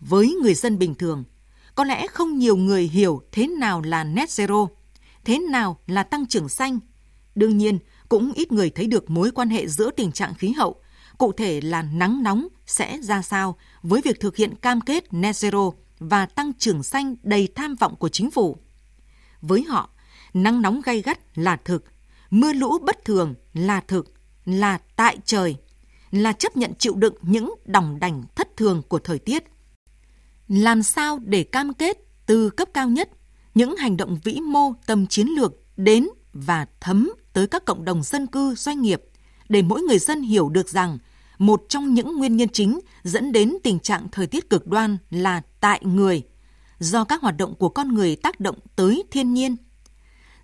Với 0.00 0.36
người 0.42 0.54
dân 0.54 0.78
bình 0.78 0.94
thường, 0.94 1.24
có 1.74 1.84
lẽ 1.84 2.06
không 2.06 2.38
nhiều 2.38 2.56
người 2.56 2.82
hiểu 2.82 3.22
thế 3.32 3.46
nào 3.46 3.82
là 3.82 4.04
net 4.04 4.28
zero, 4.28 4.66
thế 5.24 5.38
nào 5.38 5.78
là 5.86 6.02
tăng 6.02 6.26
trưởng 6.26 6.48
xanh. 6.48 6.78
Đương 7.34 7.58
nhiên, 7.58 7.78
cũng 8.14 8.32
ít 8.34 8.52
người 8.52 8.70
thấy 8.70 8.86
được 8.86 9.10
mối 9.10 9.30
quan 9.30 9.48
hệ 9.48 9.68
giữa 9.68 9.90
tình 9.90 10.12
trạng 10.12 10.34
khí 10.34 10.52
hậu, 10.52 10.76
cụ 11.18 11.32
thể 11.32 11.60
là 11.60 11.82
nắng 11.82 12.22
nóng 12.22 12.48
sẽ 12.66 12.98
ra 13.02 13.22
sao 13.22 13.56
với 13.82 14.00
việc 14.04 14.20
thực 14.20 14.36
hiện 14.36 14.54
cam 14.54 14.80
kết 14.80 15.12
net 15.12 15.32
zero 15.32 15.72
và 15.98 16.26
tăng 16.26 16.52
trưởng 16.58 16.82
xanh 16.82 17.16
đầy 17.22 17.48
tham 17.54 17.74
vọng 17.74 17.96
của 17.96 18.08
chính 18.08 18.30
phủ. 18.30 18.56
Với 19.40 19.62
họ, 19.62 19.90
nắng 20.34 20.62
nóng 20.62 20.80
gay 20.84 21.02
gắt 21.02 21.38
là 21.38 21.56
thực, 21.56 21.84
mưa 22.30 22.52
lũ 22.52 22.78
bất 22.78 23.04
thường 23.04 23.34
là 23.54 23.80
thực, 23.80 24.14
là 24.44 24.78
tại 24.96 25.18
trời, 25.24 25.56
là 26.10 26.32
chấp 26.32 26.56
nhận 26.56 26.72
chịu 26.78 26.94
đựng 26.94 27.14
những 27.22 27.54
đỏng 27.64 28.00
đành 28.00 28.22
thất 28.34 28.56
thường 28.56 28.82
của 28.88 28.98
thời 28.98 29.18
tiết. 29.18 29.44
Làm 30.48 30.82
sao 30.82 31.18
để 31.24 31.42
cam 31.42 31.74
kết 31.74 31.98
từ 32.26 32.50
cấp 32.50 32.68
cao 32.74 32.88
nhất 32.88 33.08
những 33.54 33.76
hành 33.76 33.96
động 33.96 34.18
vĩ 34.24 34.40
mô 34.40 34.72
tầm 34.86 35.06
chiến 35.06 35.26
lược 35.26 35.52
đến 35.76 36.08
và 36.32 36.66
thấm 36.80 37.10
tới 37.34 37.46
các 37.46 37.64
cộng 37.64 37.84
đồng 37.84 38.02
dân 38.02 38.26
cư, 38.26 38.54
doanh 38.54 38.82
nghiệp 38.82 39.02
để 39.48 39.62
mỗi 39.62 39.82
người 39.82 39.98
dân 39.98 40.22
hiểu 40.22 40.48
được 40.48 40.68
rằng 40.68 40.98
một 41.38 41.64
trong 41.68 41.94
những 41.94 42.16
nguyên 42.16 42.36
nhân 42.36 42.48
chính 42.48 42.80
dẫn 43.02 43.32
đến 43.32 43.56
tình 43.62 43.78
trạng 43.78 44.08
thời 44.12 44.26
tiết 44.26 44.50
cực 44.50 44.66
đoan 44.66 44.96
là 45.10 45.42
tại 45.60 45.80
người, 45.84 46.22
do 46.78 47.04
các 47.04 47.22
hoạt 47.22 47.36
động 47.36 47.54
của 47.54 47.68
con 47.68 47.94
người 47.94 48.16
tác 48.16 48.40
động 48.40 48.58
tới 48.76 49.02
thiên 49.10 49.34
nhiên. 49.34 49.56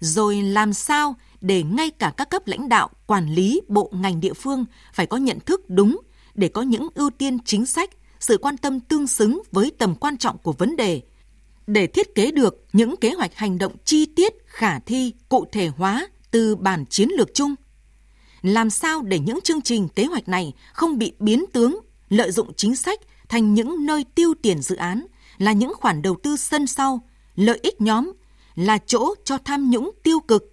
Rồi 0.00 0.42
làm 0.42 0.72
sao 0.72 1.14
để 1.40 1.62
ngay 1.62 1.90
cả 1.90 2.12
các 2.16 2.30
cấp 2.30 2.42
lãnh 2.46 2.68
đạo, 2.68 2.90
quản 3.06 3.34
lý, 3.34 3.60
bộ 3.68 3.92
ngành 3.94 4.20
địa 4.20 4.32
phương 4.32 4.64
phải 4.92 5.06
có 5.06 5.16
nhận 5.16 5.40
thức 5.40 5.60
đúng 5.68 6.00
để 6.34 6.48
có 6.48 6.62
những 6.62 6.88
ưu 6.94 7.10
tiên 7.10 7.38
chính 7.44 7.66
sách, 7.66 7.90
sự 8.20 8.38
quan 8.38 8.56
tâm 8.56 8.80
tương 8.80 9.06
xứng 9.06 9.42
với 9.52 9.72
tầm 9.78 9.94
quan 9.94 10.16
trọng 10.16 10.38
của 10.38 10.52
vấn 10.52 10.76
đề, 10.76 11.02
để 11.66 11.86
thiết 11.86 12.14
kế 12.14 12.30
được 12.30 12.64
những 12.72 12.96
kế 12.96 13.10
hoạch 13.10 13.34
hành 13.34 13.58
động 13.58 13.76
chi 13.84 14.06
tiết, 14.06 14.32
khả 14.46 14.78
thi, 14.78 15.12
cụ 15.28 15.44
thể 15.52 15.66
hóa 15.66 16.08
từ 16.30 16.56
bản 16.56 16.84
chiến 16.86 17.08
lược 17.16 17.34
chung. 17.34 17.54
Làm 18.42 18.70
sao 18.70 19.02
để 19.02 19.18
những 19.18 19.40
chương 19.40 19.62
trình 19.62 19.88
kế 19.88 20.04
hoạch 20.04 20.28
này 20.28 20.52
không 20.72 20.98
bị 20.98 21.12
biến 21.18 21.44
tướng, 21.52 21.80
lợi 22.08 22.30
dụng 22.30 22.54
chính 22.56 22.76
sách 22.76 23.00
thành 23.28 23.54
những 23.54 23.86
nơi 23.86 24.04
tiêu 24.14 24.34
tiền 24.42 24.62
dự 24.62 24.76
án, 24.76 25.06
là 25.38 25.52
những 25.52 25.72
khoản 25.74 26.02
đầu 26.02 26.16
tư 26.22 26.36
sân 26.36 26.66
sau, 26.66 27.00
lợi 27.34 27.58
ích 27.62 27.80
nhóm, 27.80 28.12
là 28.54 28.78
chỗ 28.86 29.14
cho 29.24 29.38
tham 29.38 29.70
nhũng 29.70 29.90
tiêu 30.02 30.20
cực. 30.20 30.52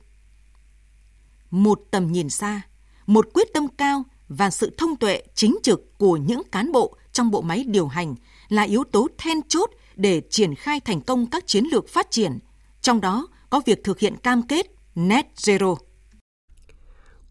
Một 1.52 1.82
tầm 1.92 2.12
nhìn 2.12 2.30
xa, 2.30 2.62
một 3.08 3.28
quyết 3.34 3.48
tâm 3.54 3.68
cao 3.68 4.04
và 4.30 4.50
sự 4.50 4.76
thông 4.78 4.96
tuệ 4.96 5.24
chính 5.36 5.58
trực 5.64 5.98
của 5.98 6.18
những 6.18 6.42
cán 6.52 6.72
bộ 6.72 6.96
trong 7.12 7.32
bộ 7.32 7.42
máy 7.42 7.64
điều 7.68 7.88
hành 7.88 8.16
là 8.50 8.64
yếu 8.64 8.84
tố 8.84 9.08
then 9.18 9.42
chốt 9.48 9.70
để 9.96 10.22
triển 10.30 10.56
khai 10.56 10.80
thành 10.80 11.02
công 11.02 11.26
các 11.26 11.48
chiến 11.48 11.66
lược 11.72 11.90
phát 11.90 12.12
triển, 12.12 12.40
trong 12.82 13.02
đó 13.02 13.28
có 13.50 13.62
việc 13.66 13.84
thực 13.84 14.00
hiện 14.00 14.18
cam 14.18 14.42
kết 14.42 14.77
net 14.98 15.26
zero. 15.36 15.76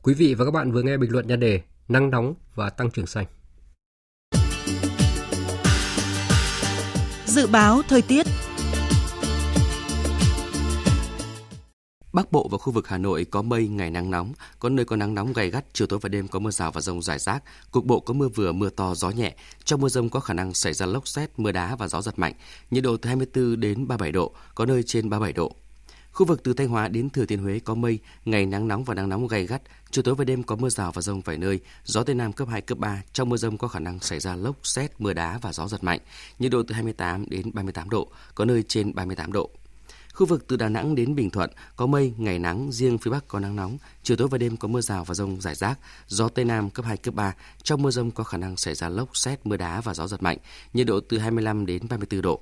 Quý 0.02 0.14
vị 0.14 0.34
và 0.34 0.44
các 0.44 0.50
bạn 0.50 0.72
vừa 0.72 0.82
nghe 0.82 0.96
bình 0.96 1.12
luận 1.12 1.26
nhan 1.26 1.40
đề 1.40 1.60
Nắng 1.88 2.10
nóng 2.10 2.34
và 2.54 2.70
tăng 2.70 2.90
trưởng 2.90 3.06
xanh. 3.06 3.26
Dự 7.26 7.46
báo 7.46 7.82
thời 7.88 8.02
tiết 8.02 8.26
Bắc 12.12 12.32
Bộ 12.32 12.48
và 12.48 12.58
khu 12.58 12.72
vực 12.72 12.88
Hà 12.88 12.98
Nội 12.98 13.24
có 13.24 13.42
mây, 13.42 13.68
ngày 13.68 13.90
nắng 13.90 14.10
nóng, 14.10 14.32
có 14.58 14.68
nơi 14.68 14.84
có 14.84 14.96
nắng 14.96 15.14
nóng 15.14 15.32
gay 15.32 15.50
gắt, 15.50 15.64
chiều 15.72 15.86
tối 15.86 15.98
và 16.02 16.08
đêm 16.08 16.28
có 16.28 16.38
mưa 16.38 16.50
rào 16.50 16.72
và 16.72 16.80
rông 16.80 17.02
rải 17.02 17.18
rác, 17.18 17.42
cục 17.70 17.84
bộ 17.84 18.00
có 18.00 18.14
mưa 18.14 18.28
vừa, 18.28 18.52
mưa 18.52 18.70
to, 18.70 18.94
gió 18.94 19.10
nhẹ. 19.10 19.34
Trong 19.64 19.80
mưa 19.80 19.88
rông 19.88 20.08
có 20.08 20.20
khả 20.20 20.34
năng 20.34 20.54
xảy 20.54 20.72
ra 20.72 20.86
lốc 20.86 21.08
xét, 21.08 21.30
mưa 21.36 21.52
đá 21.52 21.76
và 21.76 21.88
gió 21.88 22.02
giật 22.02 22.18
mạnh. 22.18 22.32
Nhiệt 22.70 22.84
độ 22.84 22.96
từ 22.96 23.08
24 23.08 23.60
đến 23.60 23.88
37 23.88 24.12
độ, 24.12 24.32
có 24.54 24.66
nơi 24.66 24.82
trên 24.82 25.10
37 25.10 25.32
độ. 25.32 25.52
Khu 26.16 26.26
vực 26.26 26.42
từ 26.42 26.52
Thanh 26.52 26.68
Hóa 26.68 26.88
đến 26.88 27.10
Thừa 27.10 27.24
Thiên 27.24 27.42
Huế 27.42 27.58
có 27.58 27.74
mây, 27.74 27.98
ngày 28.24 28.46
nắng 28.46 28.68
nóng 28.68 28.84
và 28.84 28.94
nắng 28.94 29.08
nóng 29.08 29.28
gay 29.28 29.46
gắt, 29.46 29.62
chiều 29.90 30.02
tối 30.02 30.14
và 30.14 30.24
đêm 30.24 30.42
có 30.42 30.56
mưa 30.56 30.68
rào 30.68 30.92
và 30.92 31.02
rông 31.02 31.20
vài 31.20 31.38
nơi, 31.38 31.60
gió 31.84 32.02
tây 32.02 32.14
nam 32.14 32.32
cấp 32.32 32.48
2 32.48 32.60
cấp 32.60 32.78
3, 32.78 33.02
trong 33.12 33.28
mưa 33.28 33.36
rông 33.36 33.58
có 33.58 33.68
khả 33.68 33.78
năng 33.78 34.00
xảy 34.00 34.20
ra 34.20 34.36
lốc, 34.36 34.56
xét, 34.62 35.00
mưa 35.00 35.12
đá 35.12 35.38
và 35.42 35.52
gió 35.52 35.68
giật 35.68 35.84
mạnh. 35.84 36.00
Nhiệt 36.38 36.52
độ 36.52 36.62
từ 36.62 36.74
28 36.74 37.28
đến 37.28 37.50
38 37.54 37.90
độ, 37.90 38.08
có 38.34 38.44
nơi 38.44 38.62
trên 38.68 38.94
38 38.94 39.32
độ. 39.32 39.50
Khu 40.14 40.26
vực 40.26 40.46
từ 40.46 40.56
Đà 40.56 40.68
Nẵng 40.68 40.94
đến 40.94 41.14
Bình 41.14 41.30
Thuận 41.30 41.50
có 41.76 41.86
mây, 41.86 42.12
ngày 42.16 42.38
nắng, 42.38 42.72
riêng 42.72 42.98
phía 42.98 43.10
Bắc 43.10 43.28
có 43.28 43.40
nắng 43.40 43.56
nóng, 43.56 43.78
chiều 44.02 44.16
tối 44.16 44.28
và 44.28 44.38
đêm 44.38 44.56
có 44.56 44.68
mưa 44.68 44.80
rào 44.80 45.04
và 45.04 45.14
rông 45.14 45.40
rải 45.40 45.54
rác, 45.54 45.78
gió 46.06 46.28
Tây 46.28 46.44
Nam 46.44 46.70
cấp 46.70 46.84
2, 46.84 46.96
cấp 46.96 47.14
3. 47.14 47.34
Trong 47.62 47.82
mưa 47.82 47.90
rông 47.90 48.10
có 48.10 48.24
khả 48.24 48.38
năng 48.38 48.56
xảy 48.56 48.74
ra 48.74 48.88
lốc, 48.88 49.16
xét, 49.16 49.46
mưa 49.46 49.56
đá 49.56 49.80
và 49.80 49.94
gió 49.94 50.06
giật 50.06 50.22
mạnh, 50.22 50.38
nhiệt 50.74 50.86
độ 50.86 51.00
từ 51.00 51.18
25 51.18 51.66
đến 51.66 51.88
34 51.88 52.22
độ. 52.22 52.40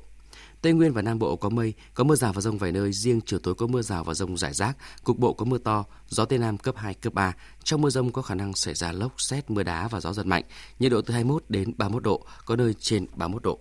Tây 0.64 0.72
Nguyên 0.72 0.92
và 0.92 1.02
Nam 1.02 1.18
Bộ 1.18 1.36
có 1.36 1.48
mây, 1.48 1.74
có 1.94 2.04
mưa 2.04 2.14
rào 2.14 2.32
và 2.32 2.40
rông 2.40 2.58
vài 2.58 2.72
nơi, 2.72 2.92
riêng 2.92 3.20
chiều 3.26 3.38
tối 3.38 3.54
có 3.54 3.66
mưa 3.66 3.82
rào 3.82 4.04
và 4.04 4.14
rông 4.14 4.38
rải 4.38 4.54
rác, 4.54 4.76
cục 5.04 5.18
bộ 5.18 5.32
có 5.32 5.44
mưa 5.44 5.58
to, 5.58 5.84
gió 6.08 6.24
Tây 6.24 6.38
Nam 6.38 6.58
cấp 6.58 6.74
2, 6.78 6.94
cấp 6.94 7.14
3. 7.14 7.32
Trong 7.64 7.80
mưa 7.80 7.90
rông 7.90 8.12
có 8.12 8.22
khả 8.22 8.34
năng 8.34 8.54
xảy 8.54 8.74
ra 8.74 8.92
lốc, 8.92 9.20
xét, 9.20 9.50
mưa 9.50 9.62
đá 9.62 9.88
và 9.88 10.00
gió 10.00 10.12
giật 10.12 10.26
mạnh, 10.26 10.42
nhiệt 10.78 10.92
độ 10.92 11.00
từ 11.02 11.14
21 11.14 11.44
đến 11.48 11.72
31 11.76 12.02
độ, 12.02 12.26
có 12.46 12.56
nơi 12.56 12.74
trên 12.80 13.06
31 13.16 13.42
độ. 13.42 13.58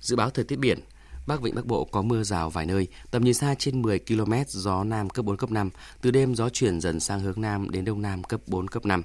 Dự 0.00 0.16
báo 0.16 0.30
thời 0.30 0.44
tiết 0.44 0.56
biển, 0.56 0.80
Bắc 1.26 1.42
Vịnh 1.42 1.54
Bắc 1.54 1.66
Bộ 1.66 1.84
có 1.84 2.02
mưa 2.02 2.22
rào 2.22 2.50
vài 2.50 2.66
nơi, 2.66 2.88
tầm 3.10 3.24
nhìn 3.24 3.34
xa 3.34 3.54
trên 3.58 3.82
10 3.82 3.98
km, 3.98 4.32
gió 4.46 4.84
Nam 4.84 5.10
cấp 5.10 5.24
4, 5.24 5.36
cấp 5.36 5.50
5. 5.50 5.70
Từ 6.00 6.10
đêm 6.10 6.34
gió 6.34 6.48
chuyển 6.48 6.80
dần 6.80 7.00
sang 7.00 7.20
hướng 7.20 7.40
Nam 7.40 7.70
đến 7.70 7.84
Đông 7.84 8.02
Nam 8.02 8.24
cấp 8.24 8.40
4, 8.46 8.68
cấp 8.68 8.84
5. 8.84 9.02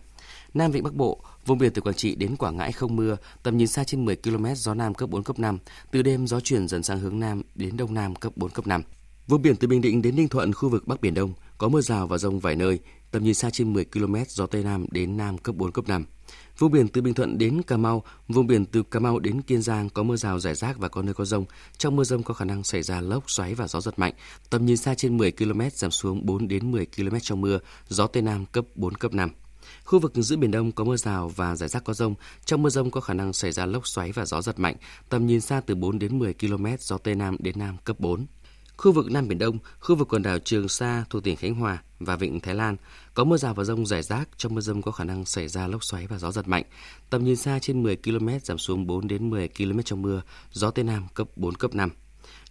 Nam 0.53 0.71
Vịnh 0.71 0.84
Bắc 0.84 0.93
Bộ, 0.93 1.21
vùng 1.47 1.57
biển 1.57 1.71
từ 1.73 1.81
Quảng 1.81 1.95
Trị 1.95 2.15
đến 2.15 2.36
Quảng 2.36 2.57
Ngãi 2.57 2.71
không 2.71 2.95
mưa, 2.95 3.17
tầm 3.43 3.57
nhìn 3.57 3.67
xa 3.67 3.83
trên 3.83 4.05
10 4.05 4.15
km, 4.15 4.45
gió 4.55 4.73
Nam 4.73 4.93
cấp 4.93 5.10
4, 5.10 5.23
cấp 5.23 5.39
5. 5.39 5.57
Từ 5.91 6.01
đêm 6.01 6.27
gió 6.27 6.39
chuyển 6.39 6.67
dần 6.67 6.83
sang 6.83 6.99
hướng 6.99 7.19
Nam 7.19 7.41
đến 7.55 7.77
Đông 7.77 7.93
Nam 7.93 8.15
cấp 8.15 8.33
4, 8.36 8.49
cấp 8.49 8.67
5. 8.67 8.81
Vùng 9.27 9.41
biển 9.41 9.55
từ 9.55 9.67
Bình 9.67 9.81
Định 9.81 10.01
đến 10.01 10.15
Ninh 10.15 10.27
Thuận, 10.27 10.53
khu 10.53 10.69
vực 10.69 10.88
Bắc 10.88 11.01
Biển 11.01 11.13
Đông, 11.13 11.33
có 11.57 11.67
mưa 11.67 11.81
rào 11.81 12.07
và 12.07 12.17
rông 12.17 12.39
vài 12.39 12.55
nơi, 12.55 12.79
tầm 13.12 13.23
nhìn 13.23 13.33
xa 13.33 13.49
trên 13.49 13.73
10 13.73 13.86
km, 13.86 14.15
gió 14.27 14.45
Tây 14.45 14.63
Nam 14.63 14.86
đến 14.91 15.17
Nam 15.17 15.38
cấp 15.38 15.55
4, 15.55 15.71
cấp 15.71 15.88
5. 15.88 16.05
Vùng 16.57 16.71
biển 16.71 16.88
từ 16.88 17.01
Bình 17.01 17.13
Thuận 17.13 17.38
đến 17.38 17.62
Cà 17.67 17.77
Mau, 17.77 18.03
vùng 18.27 18.47
biển 18.47 18.65
từ 18.65 18.83
Cà 18.83 18.99
Mau 18.99 19.19
đến 19.19 19.41
Kiên 19.41 19.62
Giang 19.62 19.89
có 19.89 20.03
mưa 20.03 20.15
rào 20.15 20.39
rải 20.39 20.55
rác 20.55 20.77
và 20.77 20.88
có 20.88 21.01
nơi 21.01 21.13
có 21.13 21.25
rông. 21.25 21.45
Trong 21.77 21.95
mưa 21.95 22.03
rông 22.03 22.23
có 22.23 22.33
khả 22.33 22.45
năng 22.45 22.63
xảy 22.63 22.81
ra 22.81 23.01
lốc, 23.01 23.31
xoáy 23.31 23.53
và 23.55 23.67
gió 23.67 23.81
giật 23.81 23.99
mạnh. 23.99 24.13
Tầm 24.49 24.65
nhìn 24.65 24.77
xa 24.77 24.93
trên 24.93 25.17
10 25.17 25.31
km 25.31 25.62
giảm 25.73 25.91
xuống 25.91 26.25
4 26.25 26.47
đến 26.47 26.71
10 26.71 26.86
km 26.86 27.17
trong 27.21 27.41
mưa, 27.41 27.60
gió 27.88 28.07
Tây 28.07 28.23
Nam 28.23 28.45
cấp 28.45 28.65
4, 28.75 28.93
cấp 28.93 29.13
5. 29.13 29.29
Khu 29.84 29.99
vực 29.99 30.12
giữa 30.15 30.38
Biển 30.38 30.51
Đông 30.51 30.71
có 30.71 30.84
mưa 30.84 30.97
rào 30.97 31.30
và 31.30 31.56
rải 31.56 31.69
rác 31.69 31.84
có 31.84 31.93
rông. 31.93 32.15
Trong 32.45 32.62
mưa 32.62 32.69
rông 32.69 32.91
có 32.91 33.01
khả 33.01 33.13
năng 33.13 33.34
xảy 33.34 33.51
ra 33.51 33.65
lốc 33.65 33.88
xoáy 33.88 34.12
và 34.12 34.25
gió 34.25 34.41
giật 34.41 34.60
mạnh. 34.60 34.75
Tầm 35.10 35.27
nhìn 35.27 35.41
xa 35.41 35.62
từ 35.65 35.75
4 35.75 35.99
đến 35.99 36.19
10 36.19 36.34
km, 36.34 36.65
gió 36.80 36.97
Tây 36.97 37.15
Nam 37.15 37.36
đến 37.39 37.60
Nam 37.60 37.77
cấp 37.84 37.99
4. 37.99 38.25
Khu 38.77 38.91
vực 38.91 39.12
Nam 39.12 39.27
Biển 39.27 39.38
Đông, 39.38 39.58
khu 39.80 39.95
vực 39.95 40.08
quần 40.08 40.23
đảo 40.23 40.39
Trường 40.39 40.69
Sa 40.69 41.06
thuộc 41.10 41.23
tỉnh 41.23 41.36
Khánh 41.36 41.56
Hòa 41.56 41.84
và 41.99 42.15
Vịnh 42.15 42.39
Thái 42.39 42.56
Lan 42.56 42.75
có 43.13 43.23
mưa 43.23 43.38
rào 43.38 43.53
và 43.53 43.63
rông 43.63 43.86
rải 43.86 44.03
rác, 44.03 44.30
trong 44.38 44.56
mưa 44.56 44.62
rông 44.62 44.82
có 44.82 44.91
khả 44.91 45.03
năng 45.03 45.25
xảy 45.25 45.47
ra 45.47 45.67
lốc 45.67 45.84
xoáy 45.84 46.08
và 46.08 46.17
gió 46.17 46.32
giật 46.32 46.47
mạnh. 46.47 46.63
Tầm 47.10 47.23
nhìn 47.23 47.36
xa 47.36 47.60
trên 47.60 47.84
10 47.84 47.95
km 47.95 48.30
giảm 48.43 48.58
xuống 48.58 48.88
4 48.88 49.08
đến 49.08 49.30
10 49.30 49.49
km 49.58 49.80
trong 49.86 50.01
mưa, 50.01 50.21
gió 50.51 50.71
Tây 50.71 50.86
Nam 50.86 51.08
cấp 51.13 51.27
4, 51.36 51.56
cấp 51.56 51.75
5. 51.75 51.89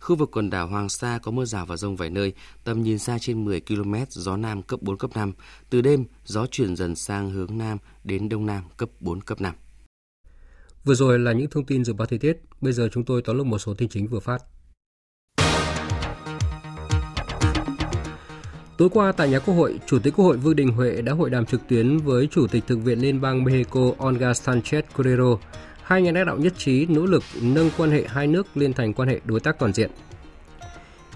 Khu 0.00 0.16
vực 0.16 0.30
quần 0.32 0.50
đảo 0.50 0.66
Hoàng 0.66 0.88
Sa 0.88 1.18
có 1.22 1.30
mưa 1.30 1.44
rào 1.44 1.66
và 1.66 1.76
rông 1.76 1.96
vài 1.96 2.11
nơi, 2.11 2.32
tầm 2.64 2.82
nhìn 2.82 2.98
xa 2.98 3.18
trên 3.18 3.44
10 3.44 3.61
km, 3.61 3.94
gió 4.09 4.37
Nam 4.37 4.62
cấp 4.62 4.82
4, 4.82 4.98
cấp 4.98 5.11
5. 5.14 5.32
Từ 5.70 5.80
đêm, 5.80 6.04
gió 6.24 6.46
chuyển 6.46 6.76
dần 6.76 6.96
sang 6.96 7.30
hướng 7.30 7.59
Nam 7.59 7.78
đến 8.04 8.28
Đông 8.28 8.46
Nam 8.46 8.64
cấp 8.76 8.88
4, 9.00 9.20
cấp 9.20 9.40
5. 9.40 9.54
Vừa 10.85 10.94
rồi 10.94 11.18
là 11.18 11.32
những 11.32 11.50
thông 11.50 11.64
tin 11.64 11.85
dự 11.85 11.92
báo 11.92 12.06
thời 12.06 12.18
tiết. 12.18 12.40
Bây 12.61 12.72
giờ 12.72 12.88
chúng 12.92 13.04
tôi 13.04 13.22
tóm 13.22 13.37
lược 13.37 13.46
một 13.46 13.59
số 13.59 13.74
tin 13.74 13.88
chính 13.88 14.06
vừa 14.06 14.20
phát. 14.20 14.42
Tối 18.78 18.88
qua 18.92 19.12
tại 19.12 19.28
nhà 19.28 19.38
Quốc 19.38 19.54
hội, 19.54 19.78
Chủ 19.87 19.98
tịch 19.98 20.14
Quốc 20.16 20.24
hội 20.24 20.37
Vương 20.37 20.56
Đình 20.56 20.68
Huệ 20.68 21.02
đã 21.02 21.12
hội 21.12 21.30
đàm 21.30 21.46
trực 21.46 21.61
tuyến 21.68 21.98
với 21.98 22.28
Chủ 22.30 22.46
tịch 22.46 22.66
Thượng 22.66 22.80
viện 22.80 22.98
Liên 22.98 23.20
bang 23.20 23.44
Mexico 23.44 23.80
Olga 23.80 24.32
Sanchez 24.32 24.82
Cordero. 24.96 25.38
Hai 25.87 26.03
nhà 26.03 26.12
lãnh 26.12 26.27
đạo 26.27 26.37
nhất 26.37 26.53
trí 26.59 26.87
nỗ 26.87 27.07
lực 27.07 27.22
nâng 27.42 27.70
quan 27.77 27.90
hệ 27.90 28.05
hai 28.09 28.27
nước 28.27 28.57
lên 28.57 28.72
thành 28.72 28.92
quan 28.92 29.09
hệ 29.09 29.20
đối 29.25 29.40
tác 29.40 29.59
toàn 29.59 29.72
diện. 29.72 29.90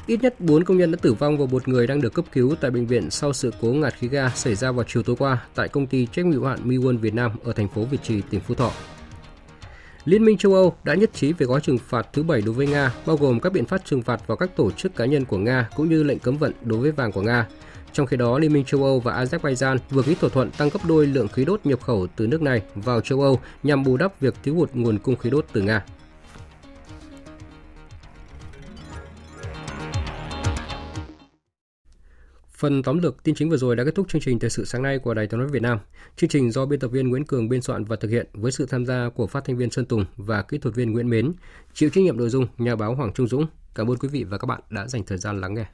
Ít 0.07 0.23
nhất 0.23 0.41
4 0.41 0.65
công 0.65 0.79
nhân 0.79 0.93
đã 0.93 0.99
tử 1.03 1.13
vong 1.13 1.39
và 1.39 1.47
một 1.47 1.69
người 1.69 1.87
đang 1.87 2.01
được 2.01 2.15
cấp 2.15 2.25
cứu 2.33 2.55
tại 2.61 2.71
bệnh 2.71 2.87
viện 2.87 3.11
sau 3.11 3.33
sự 3.33 3.53
cố 3.61 3.69
ngạt 3.69 3.95
khí 3.99 4.09
ga 4.09 4.29
xảy 4.29 4.55
ra 4.55 4.73
vào 4.73 4.85
chiều 4.89 5.03
tối 5.03 5.17
qua 5.19 5.45
tại 5.55 5.69
công 5.69 5.87
ty 5.87 6.07
trách 6.07 6.25
nhiệm 6.27 6.33
hữu 6.33 6.45
hạn 6.45 6.69
Miwon 6.69 6.99
Việt 6.99 7.15
Nam 7.15 7.31
ở 7.45 7.53
thành 7.53 7.69
phố 7.69 7.85
Việt 7.85 7.99
Trì, 8.03 8.23
tỉnh 8.31 8.41
Phú 8.41 8.55
Thọ. 8.55 8.73
Liên 10.05 10.25
minh 10.25 10.39
châu 10.39 10.55
Âu 10.55 10.77
đã 10.85 10.95
nhất 10.95 11.11
trí 11.15 11.33
về 11.33 11.47
gói 11.47 11.61
trừng 11.61 11.79
phạt 11.79 12.07
thứ 12.13 12.23
bảy 12.23 12.43
đối 12.43 12.55
với 12.55 12.67
Nga, 12.67 12.93
bao 13.07 13.17
gồm 13.17 13.41
các 13.41 13.53
biện 13.53 13.67
pháp 13.67 13.83
trừng 13.85 14.03
phạt 14.03 14.27
vào 14.27 14.37
các 14.37 14.57
tổ 14.57 14.71
chức 14.71 14.97
cá 14.97 15.05
nhân 15.05 15.25
của 15.25 15.39
Nga 15.39 15.69
cũng 15.77 15.89
như 15.89 16.03
lệnh 16.03 16.19
cấm 16.19 16.37
vận 16.37 16.53
đối 16.63 16.79
với 16.79 16.93
vàng 16.93 17.13
của 17.13 17.23
Nga. 17.23 17.47
Trong 17.93 18.07
khi 18.07 18.17
đó, 18.17 18.39
Liên 18.39 18.53
minh 18.53 18.65
châu 18.65 18.85
Âu 18.85 19.01
và 19.01 19.25
Azerbaijan 19.25 19.79
vừa 19.91 20.03
ký 20.03 20.15
thỏa 20.15 20.31
thuận 20.31 20.51
tăng 20.51 20.69
gấp 20.69 20.81
đôi 20.89 21.07
lượng 21.07 21.29
khí 21.29 21.45
đốt 21.45 21.61
nhập 21.65 21.81
khẩu 21.81 22.07
từ 22.17 22.27
nước 22.27 22.43
này 22.43 22.63
vào 22.75 23.01
châu 23.01 23.21
Âu 23.21 23.41
nhằm 23.63 23.85
bù 23.85 23.97
đắp 23.97 24.21
việc 24.21 24.35
thiếu 24.43 24.55
hụt 24.55 24.71
nguồn 24.75 24.99
cung 24.99 25.17
khí 25.17 25.31
đốt 25.31 25.47
từ 25.53 25.63
Nga. 25.63 25.85
Phần 32.61 32.83
tóm 32.83 32.99
lược 32.99 33.23
tin 33.23 33.35
chính 33.35 33.51
vừa 33.51 33.57
rồi 33.57 33.77
đã 33.77 33.85
kết 33.85 33.95
thúc 33.95 34.09
chương 34.09 34.23
trình 34.23 34.39
thời 34.39 34.51
sự 34.51 34.65
sáng 34.65 34.83
nay 34.83 34.99
của 34.99 35.15
Đài 35.15 35.27
Tiếng 35.27 35.41
nói 35.41 35.49
Việt 35.49 35.63
Nam. 35.63 35.79
Chương 36.17 36.31
trình 36.31 36.51
do 36.51 36.67
biên 36.67 36.81
tập 36.81 36.89
viên 36.89 37.09
Nguyễn 37.09 37.25
Cường 37.25 37.49
biên 37.49 37.63
soạn 37.63 37.85
và 37.85 37.97
thực 37.97 38.11
hiện 38.11 38.27
với 38.33 38.53
sự 38.53 38.67
tham 38.67 38.87
gia 38.87 39.09
của 39.15 39.27
phát 39.27 39.45
thanh 39.45 39.57
viên 39.57 39.71
Sơn 39.71 39.87
Tùng 39.87 40.05
và 40.17 40.43
kỹ 40.43 40.59
thuật 40.59 40.75
viên 40.75 40.93
Nguyễn 40.93 41.11
Mến, 41.11 41.33
chịu 41.75 41.91
trách 41.91 42.05
nhiệm 42.05 42.17
nội 42.17 42.29
dung 42.29 42.47
nhà 42.59 42.77
báo 42.77 42.95
Hoàng 42.95 43.13
Trung 43.13 43.29
Dũng. 43.29 43.47
Cảm 43.75 43.91
ơn 43.91 43.97
quý 43.97 44.09
vị 44.09 44.25
và 44.25 44.39
các 44.39 44.47
bạn 44.47 44.61
đã 44.71 44.89
dành 44.89 45.05
thời 45.05 45.19
gian 45.19 45.41
lắng 45.41 45.55
nghe. 45.55 45.67